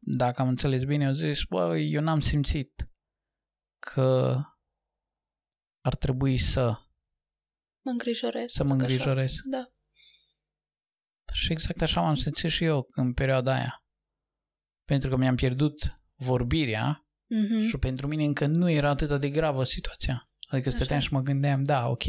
dacă 0.00 0.42
am 0.42 0.48
înțeles 0.48 0.84
bine, 0.84 1.06
au 1.06 1.12
zis, 1.12 1.42
bă, 1.48 1.78
eu 1.78 2.02
n-am 2.02 2.20
simțit 2.20 2.88
că 3.78 4.36
ar 5.80 5.94
trebui 5.94 6.38
să, 6.38 6.78
Mă 7.84 7.90
îngrijorez. 7.90 8.50
să 8.50 8.62
mă 8.64 8.68
zic 8.74 8.82
așa. 8.82 8.92
îngrijorez. 8.92 9.34
Da. 9.44 9.70
Și 11.32 11.52
exact 11.52 11.82
așa 11.82 12.00
m-am 12.00 12.14
simțit 12.14 12.50
și 12.50 12.64
eu 12.64 12.86
în 12.90 13.12
perioada 13.12 13.54
aia. 13.54 13.84
Pentru 14.84 15.10
că 15.10 15.16
mi-am 15.16 15.36
pierdut 15.36 15.90
vorbirea 16.14 17.04
Mhm. 17.32 17.62
Și 17.68 17.78
pentru 17.78 18.06
mine 18.06 18.24
încă 18.24 18.46
nu 18.46 18.70
era 18.70 18.90
atât 18.90 19.20
de 19.20 19.30
gravă 19.30 19.64
situația. 19.64 20.30
Adică 20.48 20.68
Așa. 20.68 20.76
stăteam 20.76 21.00
și 21.00 21.12
mă 21.12 21.20
gândeam, 21.20 21.62
da, 21.62 21.88
ok, 21.88 22.04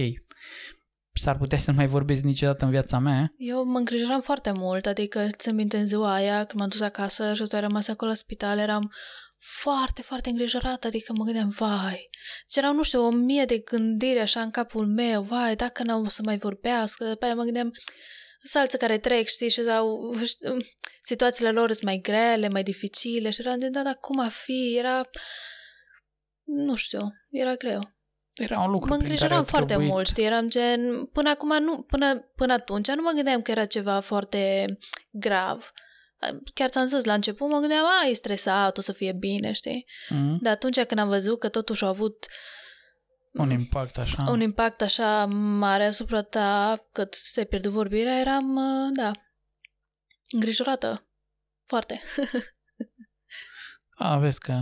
s-ar 1.13 1.37
putea 1.37 1.57
să 1.57 1.71
nu 1.71 1.77
mai 1.77 1.87
vorbesc 1.87 2.21
niciodată 2.23 2.65
în 2.65 2.71
viața 2.71 2.99
mea. 2.99 3.31
Eu 3.37 3.63
mă 3.63 3.77
îngrijoram 3.77 4.21
foarte 4.21 4.51
mult, 4.51 4.85
adică 4.85 5.27
țin 5.37 5.55
minte 5.55 5.77
în 5.77 5.85
ziua 5.85 6.13
aia, 6.13 6.45
când 6.45 6.59
m-am 6.59 6.69
dus 6.69 6.81
acasă 6.81 7.33
și 7.33 7.43
tu 7.47 7.55
ai 7.55 7.61
rămas 7.61 7.87
acolo 7.87 8.09
la 8.09 8.15
spital, 8.15 8.57
eram 8.57 8.91
foarte, 9.37 10.01
foarte 10.01 10.29
îngrijorată, 10.29 10.87
adică 10.87 11.13
mă 11.13 11.23
gândeam, 11.23 11.49
vai, 11.49 12.09
și 12.49 12.57
erau, 12.59 12.73
nu 12.73 12.83
știu, 12.83 13.01
o 13.01 13.09
mie 13.09 13.45
de 13.45 13.57
gândiri 13.57 14.19
așa 14.19 14.41
în 14.41 14.51
capul 14.51 14.87
meu, 14.87 15.21
vai, 15.21 15.55
dacă 15.55 15.83
n-au 15.83 16.07
să 16.07 16.21
mai 16.25 16.37
vorbească, 16.37 17.05
după 17.05 17.25
aia 17.25 17.35
mă 17.35 17.43
gândeam, 17.43 17.71
sunt 18.43 18.63
alții 18.63 18.77
care 18.77 18.97
trec, 18.97 19.27
știi, 19.27 19.49
și 19.49 19.61
au, 19.61 20.13
situațiile 21.01 21.51
lor 21.51 21.71
sunt 21.71 21.83
mai 21.83 21.97
grele, 21.97 22.49
mai 22.49 22.63
dificile 22.63 23.29
și 23.29 23.41
eram 23.41 23.59
de, 23.59 23.69
da, 23.69 23.83
dar 23.83 23.95
cum 23.95 24.19
a 24.19 24.29
fi, 24.29 24.75
era, 24.77 25.09
nu 26.43 26.75
știu, 26.75 27.11
era 27.29 27.55
greu. 27.55 27.99
Era 28.43 28.59
un 28.59 28.71
lucru 28.71 28.89
Mă 28.89 28.97
prin 28.97 29.07
care 29.09 29.13
îngrijoram 29.13 29.37
au 29.37 29.43
foarte 29.43 29.67
trebuit, 29.67 29.89
mult, 29.89 30.07
știi, 30.07 30.23
eram 30.23 30.49
gen, 30.49 31.05
până 31.05 31.29
acum 31.29 31.63
nu, 31.63 31.81
până, 31.81 32.19
până 32.35 32.53
atunci 32.53 32.87
nu 32.87 33.01
mă 33.01 33.11
gândeam 33.15 33.41
că 33.41 33.51
era 33.51 33.65
ceva 33.65 33.99
foarte 33.99 34.65
grav. 35.11 35.71
Chiar 36.53 36.69
ți-am 36.69 36.87
zis, 36.87 37.03
la 37.03 37.13
început 37.13 37.49
mă 37.49 37.59
gândeam, 37.59 37.85
a, 37.85 38.07
e 38.07 38.13
stresat, 38.13 38.77
o 38.77 38.81
să 38.81 38.91
fie 38.91 39.13
bine, 39.13 39.51
știi? 39.51 39.85
Mm, 40.09 40.37
Dar 40.41 40.53
atunci 40.53 40.81
când 40.83 40.99
am 40.99 41.07
văzut 41.07 41.39
că 41.39 41.49
totuși 41.49 41.83
au 41.83 41.89
avut 41.89 42.25
un 43.33 43.51
impact 43.51 43.97
așa. 43.97 44.25
un 44.29 44.41
impact 44.41 44.81
așa 44.81 45.25
mare 45.25 45.85
asupra 45.85 46.21
ta, 46.21 46.85
că 46.91 47.05
ți-ai 47.05 47.45
pierdut 47.45 47.71
vorbirea, 47.71 48.19
eram, 48.19 48.55
uh, 48.55 48.89
da, 48.93 49.11
îngrijorată. 50.31 51.05
Foarte. 51.65 52.01
A, 54.03 54.17
vezi 54.17 54.39
că 54.39 54.61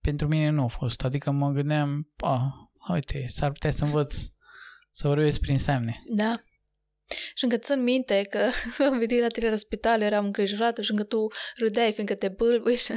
pentru 0.00 0.28
mine 0.28 0.48
nu 0.48 0.64
a 0.64 0.66
fost. 0.66 1.04
Adică 1.04 1.30
mă 1.30 1.50
gândeam, 1.50 2.12
a, 2.16 2.69
uite, 2.92 3.24
s-ar 3.26 3.52
putea 3.52 3.70
să 3.70 3.84
învăț 3.84 4.14
să 4.90 5.08
vorbesc 5.08 5.40
prin 5.40 5.58
semne. 5.58 6.02
Da. 6.06 6.42
Și 7.34 7.44
încă 7.44 7.56
țin 7.56 7.82
minte 7.82 8.22
că 8.22 8.50
am 8.90 8.98
venit 8.98 9.20
la 9.20 9.28
tine 9.28 9.50
la 9.50 9.56
spital, 9.56 10.00
eram 10.00 10.24
îngrijorată 10.24 10.82
și 10.82 10.90
încă 10.90 11.04
tu 11.04 11.26
râdeai 11.56 11.92
fiindcă 11.92 12.14
te 12.14 12.28
bâlbui 12.28 12.76
și... 12.76 12.92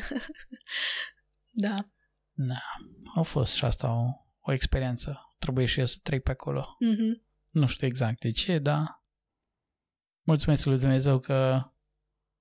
da. 1.65 1.88
Da, 2.32 2.62
a 3.15 3.21
fost 3.21 3.53
și 3.53 3.65
asta 3.65 3.91
o, 3.91 4.03
o 4.39 4.51
experiență. 4.51 5.36
Trebuie 5.39 5.65
și 5.65 5.79
eu 5.79 5.86
să 5.86 5.99
trec 6.03 6.23
pe 6.23 6.32
acolo. 6.32 6.77
Mm-hmm. 6.86 7.32
Nu 7.49 7.67
știu 7.67 7.88
exact 7.88 8.19
de 8.19 8.32
ce, 8.32 8.58
dar 8.58 9.03
mulțumesc 10.21 10.65
lui 10.65 10.79
Dumnezeu 10.79 11.19
că 11.19 11.67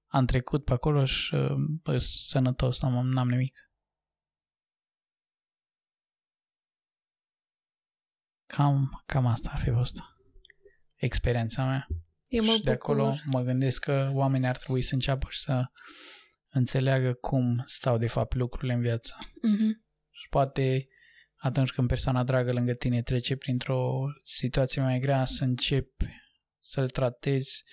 am 0.06 0.26
trecut 0.26 0.64
pe 0.64 0.72
acolo 0.72 1.04
și 1.04 1.34
uh, 1.34 1.52
bă, 1.82 1.98
sănătos, 1.98 2.80
n-am, 2.80 3.06
n-am 3.06 3.28
nimic. 3.28 3.71
Cam, 8.56 9.02
cam 9.06 9.26
asta 9.26 9.50
ar 9.52 9.60
fi 9.60 9.70
fost 9.70 9.98
experiența 10.94 11.64
mea. 11.64 11.86
Eu 12.24 12.44
mă 12.44 12.52
și 12.52 12.60
de 12.60 12.70
bucur. 12.70 12.94
acolo 12.94 13.16
mă 13.24 13.40
gândesc 13.40 13.84
că 13.84 14.10
oamenii 14.12 14.48
ar 14.48 14.56
trebui 14.56 14.82
să 14.82 14.94
înceapă 14.94 15.26
și 15.30 15.38
să 15.38 15.64
înțeleagă 16.48 17.12
cum 17.12 17.62
stau 17.66 17.98
de 17.98 18.06
fapt 18.06 18.34
lucrurile 18.34 18.72
în 18.72 18.80
viață. 18.80 19.14
Mm-hmm. 19.18 19.70
Și 20.10 20.28
poate 20.30 20.88
atunci 21.34 21.70
când 21.70 21.88
persoana 21.88 22.24
dragă 22.24 22.52
lângă 22.52 22.72
tine 22.72 23.02
trece 23.02 23.36
printr-o 23.36 24.04
situație 24.22 24.82
mai 24.82 24.98
grea, 24.98 25.24
să 25.24 25.44
începi 25.44 26.06
să-l 26.58 26.90
tratezi 26.90 27.64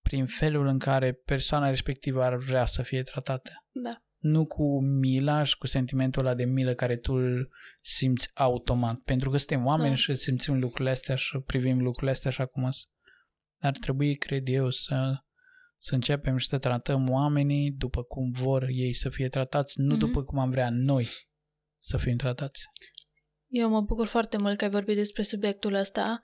prin 0.00 0.26
felul 0.26 0.66
în 0.66 0.78
care 0.78 1.12
persoana 1.12 1.68
respectivă 1.68 2.22
ar 2.24 2.36
vrea 2.36 2.66
să 2.66 2.82
fie 2.82 3.02
tratată. 3.02 3.66
Da. 3.70 4.04
Nu 4.20 4.46
cu 4.46 4.80
mila 4.80 5.42
și 5.42 5.56
cu 5.56 5.66
sentimentul 5.66 6.24
ăla 6.26 6.34
de 6.34 6.44
milă 6.44 6.74
care 6.74 6.96
tu 6.96 7.12
îl 7.12 7.50
simți 7.82 8.30
automat. 8.34 8.98
Pentru 8.98 9.30
că 9.30 9.36
suntem 9.36 9.66
oameni 9.66 9.88
Da. 9.88 9.94
și 9.94 10.14
simțim 10.14 10.58
lucrurile 10.58 10.90
astea 10.90 11.14
și 11.14 11.38
privim 11.38 11.78
lucrurile 11.82 12.10
astea 12.10 12.30
așa 12.30 12.46
cum 12.46 12.62
sunt. 12.62 12.88
ar 13.62 13.72
trebui, 13.78 14.16
cred 14.16 14.48
eu, 14.48 14.70
să, 14.70 15.14
să 15.78 15.94
începem 15.94 16.36
și 16.36 16.46
să 16.46 16.58
tratăm 16.58 17.10
oamenii 17.10 17.70
după 17.70 18.02
cum 18.02 18.30
vor 18.30 18.66
ei 18.68 18.94
să 18.94 19.08
fie 19.08 19.28
tratați, 19.28 19.80
nu 19.80 19.90
Mhm. 19.94 19.98
după 19.98 20.22
cum 20.22 20.38
am 20.38 20.50
vrea 20.50 20.70
noi 20.70 21.08
să 21.82 21.96
fim 21.96 22.16
tratați. 22.16 22.62
Eu 23.48 23.68
mă 23.68 23.80
bucur 23.80 24.06
foarte 24.06 24.36
mult 24.36 24.56
că 24.56 24.64
ai 24.64 24.70
vorbit 24.70 24.96
despre 24.96 25.22
subiectul 25.22 25.74
ăsta, 25.74 26.20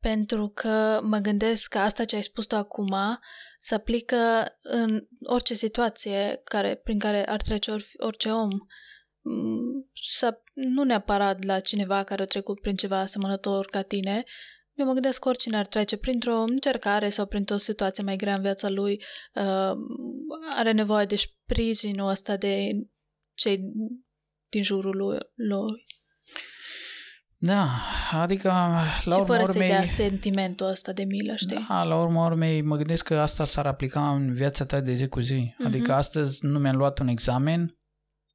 pentru 0.00 0.48
că 0.48 1.00
mă 1.02 1.16
gândesc 1.16 1.68
că 1.70 1.78
asta 1.78 2.04
ce 2.04 2.16
ai 2.16 2.22
spus 2.22 2.46
tu 2.46 2.56
acum 2.56 2.94
se 3.58 3.74
aplică 3.74 4.16
în 4.62 5.06
orice 5.22 5.54
situație 5.54 6.40
care, 6.44 6.74
prin 6.74 6.98
care 6.98 7.28
ar 7.28 7.42
trece 7.42 7.70
or, 7.70 7.82
orice 7.98 8.30
om. 8.30 8.48
Mm, 9.20 9.90
Să, 10.10 10.42
nu 10.54 10.82
neapărat 10.82 11.44
la 11.44 11.60
cineva 11.60 12.04
care 12.04 12.22
a 12.22 12.26
trecut 12.26 12.60
prin 12.60 12.76
ceva 12.76 12.98
asemănător 12.98 13.66
ca 13.66 13.82
tine. 13.82 14.24
Eu 14.74 14.86
mă 14.86 14.92
gândesc 14.92 15.20
că 15.20 15.28
oricine 15.28 15.56
ar 15.56 15.66
trece 15.66 15.96
printr-o 15.96 16.36
încercare 16.38 17.08
sau 17.08 17.26
printr-o 17.26 17.56
situație 17.56 18.02
mai 18.02 18.16
grea 18.16 18.34
în 18.34 18.42
viața 18.42 18.68
lui, 18.68 19.02
uh, 19.34 19.72
are 20.56 20.72
nevoie 20.72 21.04
de 21.04 21.16
sprijinul 21.16 22.08
ăsta 22.08 22.36
de 22.36 22.70
cei 23.34 23.60
din 24.48 24.62
jurul 24.62 24.96
lui. 25.34 25.86
Lui. 27.38 27.48
Da, 27.48 27.68
adică 28.20 28.48
la 28.48 28.84
și 29.00 29.08
urma 29.08 29.24
fără 29.24 29.44
să-i 29.44 29.54
urmei... 29.54 29.68
dea 29.68 29.84
sentimentul 29.84 30.66
ăsta 30.66 30.92
de 30.92 31.04
milă, 31.04 31.34
știi? 31.34 31.66
Da, 31.68 31.82
la 31.82 32.00
urma 32.00 32.26
urmei 32.26 32.62
mă 32.62 32.76
gândesc 32.76 33.04
că 33.04 33.18
asta 33.18 33.44
s-ar 33.44 33.66
aplica 33.66 34.12
în 34.14 34.34
viața 34.34 34.64
ta 34.64 34.80
de 34.80 34.94
zi 34.94 35.08
cu 35.08 35.20
zi. 35.20 35.54
Mhm. 35.58 35.66
Adică 35.66 35.92
astăzi 35.92 36.46
nu 36.46 36.58
mi-am 36.58 36.76
luat 36.76 36.98
un 36.98 37.08
examen 37.08 37.78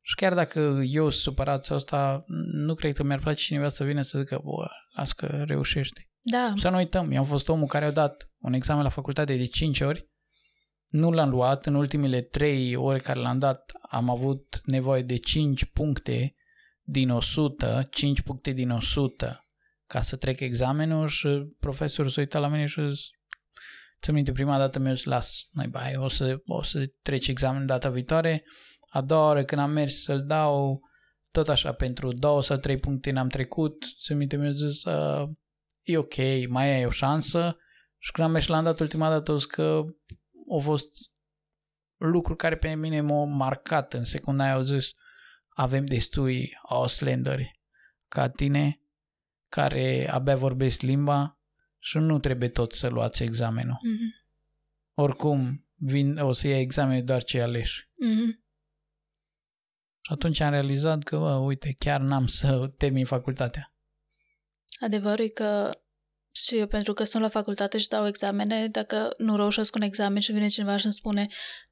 și 0.02 0.16
chiar 0.16 0.34
dacă 0.34 0.60
eu 0.86 1.10
sunt 1.10 1.22
supărat 1.22 1.64
sau 1.64 1.76
asta, 1.76 2.24
nu 2.52 2.74
cred 2.74 2.96
că 2.96 3.04
mi-ar 3.04 3.20
place 3.20 3.44
cineva 3.44 3.70
să 3.70 3.84
vină 3.84 4.02
să 4.02 4.20
zică, 4.20 4.42
bă, 4.44 4.68
las 4.96 5.12
că 5.12 5.44
reușește. 5.48 6.08
Da, 6.22 6.54
Să 6.58 6.70
nu 6.70 6.78
uităm, 6.78 7.12
eu 7.12 7.18
am 7.18 7.24
fost 7.24 7.50
omul 7.50 7.68
care 7.68 7.86
a 7.86 7.92
dat 7.92 8.30
un 8.40 8.54
examen 8.54 8.84
la 8.84 8.90
facultate 8.90 9.36
de 9.36 9.46
5 9.46 9.82
ori, 9.82 10.12
nu 10.88 11.12
l-am 11.12 11.30
luat, 11.30 11.66
în 11.66 11.76
ultimele 11.76 12.22
3 12.22 12.76
ore 12.76 12.98
care 12.98 13.20
l-am 13.20 13.40
dat 13.40 13.72
am 13.90 14.10
avut 14.10 14.62
nevoie 14.66 15.02
de 15.02 15.18
5 15.18 15.66
puncte 15.66 16.36
din 16.84 17.10
100, 17.10 17.88
5 17.92 18.22
puncte 18.22 18.52
din 18.52 18.70
100 18.70 19.44
ca 19.86 20.02
să 20.02 20.16
trec 20.16 20.40
examenul 20.40 21.08
și 21.08 21.28
profesorul 21.60 22.12
s-a 22.12 22.22
uitat 22.22 22.42
la 22.42 22.48
mine 22.48 22.66
și 22.66 22.80
a 22.80 22.88
zis, 22.88 23.02
ți 24.02 24.12
minte, 24.12 24.32
prima 24.32 24.58
dată 24.58 24.80
mi-a 24.80 24.94
zis, 24.94 25.04
las, 25.04 25.48
noi 25.52 25.68
bai, 25.68 25.96
o 25.96 26.08
să, 26.08 26.38
o 26.46 26.64
să 26.64 26.86
treci 27.02 27.28
examenul 27.28 27.66
data 27.66 27.90
viitoare. 27.90 28.44
A 28.90 29.02
doua 29.02 29.26
oară 29.26 29.44
când 29.44 29.62
am 29.62 29.72
mers 29.72 30.02
să-l 30.02 30.26
dau, 30.26 30.80
tot 31.32 31.50
așa, 31.50 31.72
pentru 31.72 32.14
două 32.14 32.42
sau 32.42 32.58
trei 32.58 32.78
puncte 32.78 33.12
n-am 33.12 33.28
trecut, 33.28 33.86
ți 34.04 34.14
minte, 34.14 34.36
mi-a 34.36 34.52
zis, 34.52 34.84
uh, 34.84 35.30
e 35.82 35.98
ok, 35.98 36.16
mai 36.48 36.76
ai 36.76 36.86
o 36.86 36.90
șansă. 36.90 37.58
Și 37.98 38.12
când 38.12 38.28
am 38.28 38.34
mers 38.34 38.44
și 38.44 38.50
l-am 38.50 38.64
dat 38.64 38.80
ultima 38.80 39.10
dată, 39.10 39.32
au 39.32 39.38
zis 39.38 39.46
că 39.46 39.84
au 40.52 40.60
fost 40.60 40.88
lucruri 41.98 42.38
care 42.38 42.58
pe 42.58 42.76
mine 42.76 43.02
m-au 43.02 43.26
marcat 43.26 43.94
în 43.94 44.04
secunda 44.04 44.44
aia, 44.44 44.54
au 44.54 44.62
zis, 44.62 44.92
avem 45.54 45.86
destui 45.86 46.60
Ausländeri 46.62 47.60
ca 48.08 48.30
tine, 48.30 48.82
care 49.50 50.10
abia 50.10 50.36
vorbesc 50.36 50.82
limba 50.82 51.40
și 51.80 51.98
nu 51.98 52.20
trebuie 52.20 52.50
tot 52.50 52.74
să 52.74 52.88
luați 52.88 53.24
examenul. 53.24 53.80
Mhm. 53.82 54.22
Oricum, 54.94 55.68
vin, 55.76 56.18
o 56.18 56.32
să 56.32 56.48
iei 56.48 56.62
examenul 56.62 57.04
doar 57.04 57.24
cei 57.24 57.42
aleși. 57.42 57.90
Mhm. 57.96 58.44
Și 60.02 60.12
atunci 60.12 60.40
am 60.40 60.52
realizat 60.52 61.04
că, 61.04 61.18
bă, 61.18 61.34
uite, 61.36 61.76
chiar 61.78 62.02
n-am 62.02 62.28
să 62.28 62.68
termin 62.78 63.06
facultatea. 63.06 63.74
Adevărul 64.80 65.26
e 65.26 65.28
că 65.28 65.72
și 66.36 66.58
eu, 66.58 66.68
pentru 66.68 66.94
că 66.94 67.04
sunt 67.04 67.24
la 67.24 67.30
facultate 67.30 67.78
și 67.78 67.88
dau 67.88 68.08
examene, 68.08 68.68
dacă 68.68 69.14
nu 69.18 69.36
reușesc 69.36 69.76
un 69.76 69.82
examen 69.82 70.22
și 70.22 70.32
vine 70.32 70.48
cineva 70.48 70.78
și 70.78 70.86
îmi 70.86 70.94
spune 70.94 71.28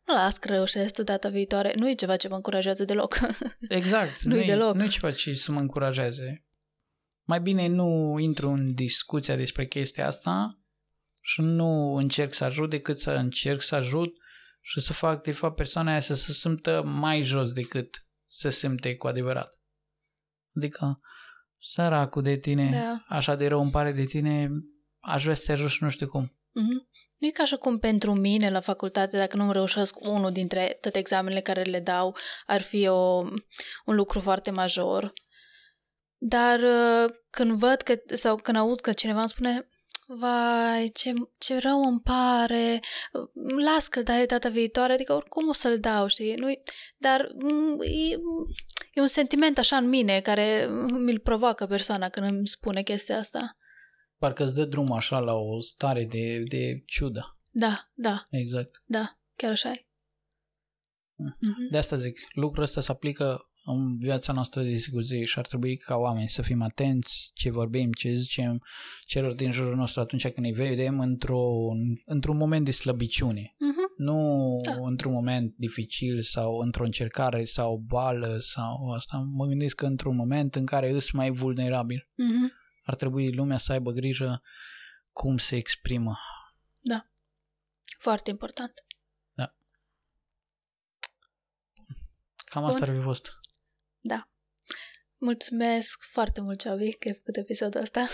nu 0.06 0.14
las 0.14 0.38
că 0.38 0.48
reușesc 0.48 0.98
data 0.98 1.30
viitoare, 1.30 1.74
nu 1.76 1.90
e 1.90 1.94
ceva 1.94 2.16
ce 2.16 2.28
mă 2.28 2.36
încurajează 2.36 2.84
deloc. 2.84 3.18
Exact. 3.70 4.22
Nu-i 4.22 4.38
nu-i- 4.38 4.46
deloc. 4.46 4.76
Nu-i 4.76 4.90
ceva 4.90 5.12
ce 5.12 5.34
să 5.34 5.52
mă 5.52 5.60
încurajeze. 5.60 6.46
Mai 7.24 7.42
bine 7.42 7.68
nu 7.68 8.18
intru 8.20 8.50
în 8.50 8.74
discuția 8.74 9.36
despre 9.36 9.68
chestia 9.68 10.08
asta 10.08 10.60
și 11.20 11.42
nu 11.42 11.94
încerc 11.94 12.34
să 12.34 12.44
ajut 12.44 12.70
decât 12.70 13.00
să 13.00 13.12
încerc 13.12 13.62
să 13.62 13.76
ajut 13.76 14.18
și 14.62 14.80
să 14.80 14.94
fac, 14.94 15.24
de 15.24 15.32
fapt, 15.32 15.56
persoana 15.56 15.92
aia 15.92 16.00
să 16.00 16.16
se 16.16 16.34
simtă 16.34 16.84
mai 16.86 17.22
jos 17.22 17.52
decât 17.52 18.06
să 18.26 18.50
se 18.50 18.58
simte 18.58 18.96
cu 18.96 19.08
adevărat. 19.08 19.60
Adică, 20.56 21.00
săracul 21.62 22.22
de 22.22 22.36
tine, 22.36 22.70
Da. 22.72 23.16
așa 23.16 23.36
de 23.36 23.48
rău 23.48 23.62
îmi 23.62 23.72
pare 23.72 23.92
de 23.92 24.04
tine, 24.04 24.50
aș 25.00 25.24
vrea 25.24 25.36
să 25.36 25.44
te 25.46 25.52
ajut 25.52 25.70
și 25.70 25.84
nu 25.84 25.90
știu 25.90 26.08
cum. 26.08 26.36
Mhm. 26.52 26.90
Nu 27.18 27.28
e 27.28 27.32
ca 27.32 27.46
și 27.46 27.56
cum 27.56 27.80
pentru 27.80 28.14
mine 28.14 28.50
la 28.50 28.60
facultate, 28.60 29.18
dacă 29.18 29.38
nu 29.38 29.52
reușesc 29.52 30.00
unul 30.00 30.32
dintre 30.32 30.78
toate 30.82 30.98
examenele 30.98 31.42
care 31.42 31.62
le 31.62 31.80
dau, 31.80 32.16
ar 32.46 32.62
fi 32.62 32.88
o, 32.88 33.18
un 33.86 33.96
lucru 33.96 34.20
foarte 34.20 34.52
major. 34.52 35.14
Dar 36.18 36.60
uh, 36.60 37.14
când 37.30 37.52
văd 37.52 37.82
că, 37.82 37.94
sau 38.14 38.36
când 38.36 38.58
aud 38.58 38.80
că 38.80 38.94
cineva 38.94 39.20
îmi 39.20 39.30
spune 39.30 39.66
vai, 40.06 40.90
ce, 40.94 41.14
ce 41.38 41.58
rău 41.58 41.82
îmi 41.82 42.00
pare, 42.00 42.80
las 43.66 43.88
că-l 43.88 44.04
dai 44.04 44.26
data 44.26 44.50
viitoare, 44.50 44.94
adică 44.94 45.14
oricum 45.14 45.48
o 45.48 45.54
să-l 45.54 45.80
dau, 45.80 46.08
știi? 46.08 46.36
nu 46.36 46.54
Dar 46.98 47.32
mm, 47.40 47.78
e, 48.94 49.00
e 49.00 49.02
un 49.02 49.08
sentiment 49.08 49.58
așa 49.58 49.78
în 49.78 49.90
mine 49.90 50.20
care 50.22 50.68
mi-l 51.00 51.20
provoacă 51.20 51.66
persoana 51.66 52.10
când 52.10 52.28
îmi 52.28 52.48
spune 52.48 52.82
chestia 52.82 53.18
asta. 53.18 53.58
Parcă 54.18 54.44
îți 54.44 54.56
dă 54.56 54.66
drum 54.66 54.92
așa 54.92 55.20
la 55.20 55.34
o 55.34 55.62
stare 55.62 56.06
de, 56.06 56.40
de 56.48 56.84
ciudă. 56.86 57.40
Da, 57.52 57.92
da, 57.94 58.28
Exact. 58.30 58.84
da, 58.86 59.20
chiar 59.36 59.52
așa 59.52 59.72
e. 59.72 59.86
Mm. 61.16 61.38
Mhm. 61.40 61.72
De 61.72 61.78
asta 61.78 61.98
zic, 61.98 62.20
lucrul 62.34 62.64
ăsta 62.64 62.82
se 62.82 62.92
aplică 62.92 63.52
în 63.64 63.98
viața 63.98 64.34
noastră 64.34 64.62
de 64.62 64.74
zi 64.74 64.92
cu 64.92 65.00
zi 65.00 65.26
și 65.26 65.40
ar 65.40 65.48
trebui 65.48 65.78
ca 65.78 65.96
oameni 65.96 66.30
să 66.30 66.42
fim 66.42 66.62
atenți 66.62 67.32
ce 67.34 67.52
vorbim, 67.52 67.92
ce 67.92 68.14
zicem 68.14 68.62
celor 69.06 69.34
din 69.34 69.52
jurul 69.52 69.76
nostru 69.76 70.02
atunci 70.02 70.28
când 70.28 70.46
îi 70.46 70.52
vedem 70.52 71.00
într-un, 71.00 72.02
într-un 72.06 72.38
moment 72.38 72.66
de 72.66 72.72
slăbiciune. 72.72 73.56
Mhm. 73.60 73.71
Nu 74.02 74.58
Da. 74.66 74.76
într-un 74.80 75.12
moment 75.12 75.54
dificil 75.58 76.22
sau 76.22 76.58
într-o 76.58 76.84
încercare 76.84 77.44
sau 77.44 77.78
boală 77.78 78.38
sau 78.40 78.92
asta. 78.92 79.18
Mă 79.18 79.46
gândesc 79.46 79.76
că 79.76 79.86
într-un 79.86 80.16
moment 80.16 80.56
în 80.56 80.66
care 80.66 80.90
îs 80.90 81.12
mai 81.12 81.32
vulnerabil. 81.32 82.10
Mhm. 82.16 82.52
Ar 82.84 82.96
trebui 82.96 83.32
lumea 83.32 83.58
să 83.58 83.72
aibă 83.72 83.92
grijă 83.92 84.42
cum 85.12 85.38
se 85.38 85.56
exprimă. 85.56 86.18
Foarte 87.98 88.30
important. 88.30 88.74
Cam 92.52 92.64
asta 92.64 92.80
Bun. 92.80 92.90
ar 92.90 92.96
fi 92.96 93.04
fost. 93.04 93.40
Mulțumesc 95.18 96.04
foarte 96.12 96.42
mult, 96.42 96.60
Ceavi, 96.60 96.94
că 96.94 97.08
ai 97.08 97.14
făcut 97.14 97.36
episodul 97.36 97.82
ăsta 97.82 98.08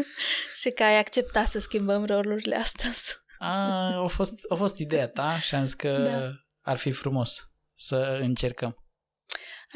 și 0.60 0.70
că 0.70 0.82
ai 0.82 0.98
acceptat 0.98 1.48
să 1.48 1.58
schimbăm 1.58 2.04
rolurile 2.04 2.56
astăzi. 2.56 3.19
A, 3.42 4.02
a, 4.02 4.06
fost, 4.06 4.34
a 4.48 4.54
fost 4.54 4.78
ideea 4.78 5.08
ta 5.08 5.40
și 5.40 5.54
am 5.54 5.64
zis 5.64 5.74
că 5.74 5.98
Da. 5.98 6.30
ar 6.60 6.76
fi 6.76 6.92
frumos 6.92 7.52
să 7.74 8.18
încercăm. 8.20 8.84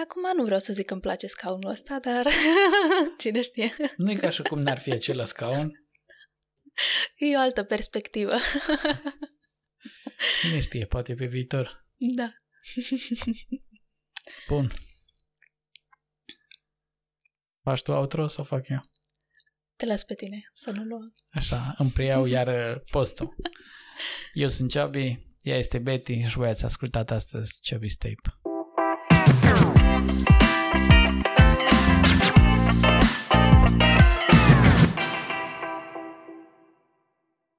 Acum 0.03 0.23
nu 0.37 0.45
vreau 0.45 0.61
să 0.61 0.73
zic 0.73 0.87
că 0.87 0.93
îmi 0.93 1.03
place 1.03 1.27
scaunul 1.27 1.71
ăsta, 1.71 1.99
dar 1.99 2.27
cine 3.19 3.43
știe. 3.43 3.75
Nu 3.97 4.11
e 4.11 4.15
ca 4.17 4.31
și 4.31 4.43
cum 4.43 4.61
n-ar 4.61 4.79
fi 4.79 4.91
acela 4.91 5.25
scaun. 5.25 5.71
E 7.17 7.37
o 7.37 7.41
altă 7.41 7.65
perspectivă. 7.65 8.33
Cine 10.41 10.61
știe, 10.61 10.87
poate 10.87 11.15
pe 11.15 11.27
viitor. 11.27 11.87
Da. 11.97 12.33
Bun. 14.49 14.71
Faci 17.63 17.83
tu 17.83 17.93
outro 17.93 18.27
sau 18.27 18.45
fac 18.45 18.69
eu? 18.69 18.81
Te 19.77 19.87
las 19.87 20.05
pe 20.05 20.15
tine 20.15 20.51
să 20.53 20.71
nu 20.71 20.83
luăm. 20.85 21.15
Așa, 21.31 21.75
îmi 21.79 21.91
preiau 21.91 22.27
iar 22.35 22.79
postul. 22.91 23.35
Eu 24.33 24.49
sunt 24.49 24.71
Ceabi, 24.71 25.19
ea 25.41 25.57
este 25.57 25.79
Betty 25.79 26.25
și 26.27 26.37
voi 26.37 26.49
ați 26.49 26.65
ascultat 26.65 27.11
astăzi 27.11 27.61
Ceabi's 27.61 27.97
Tape. 27.99 28.44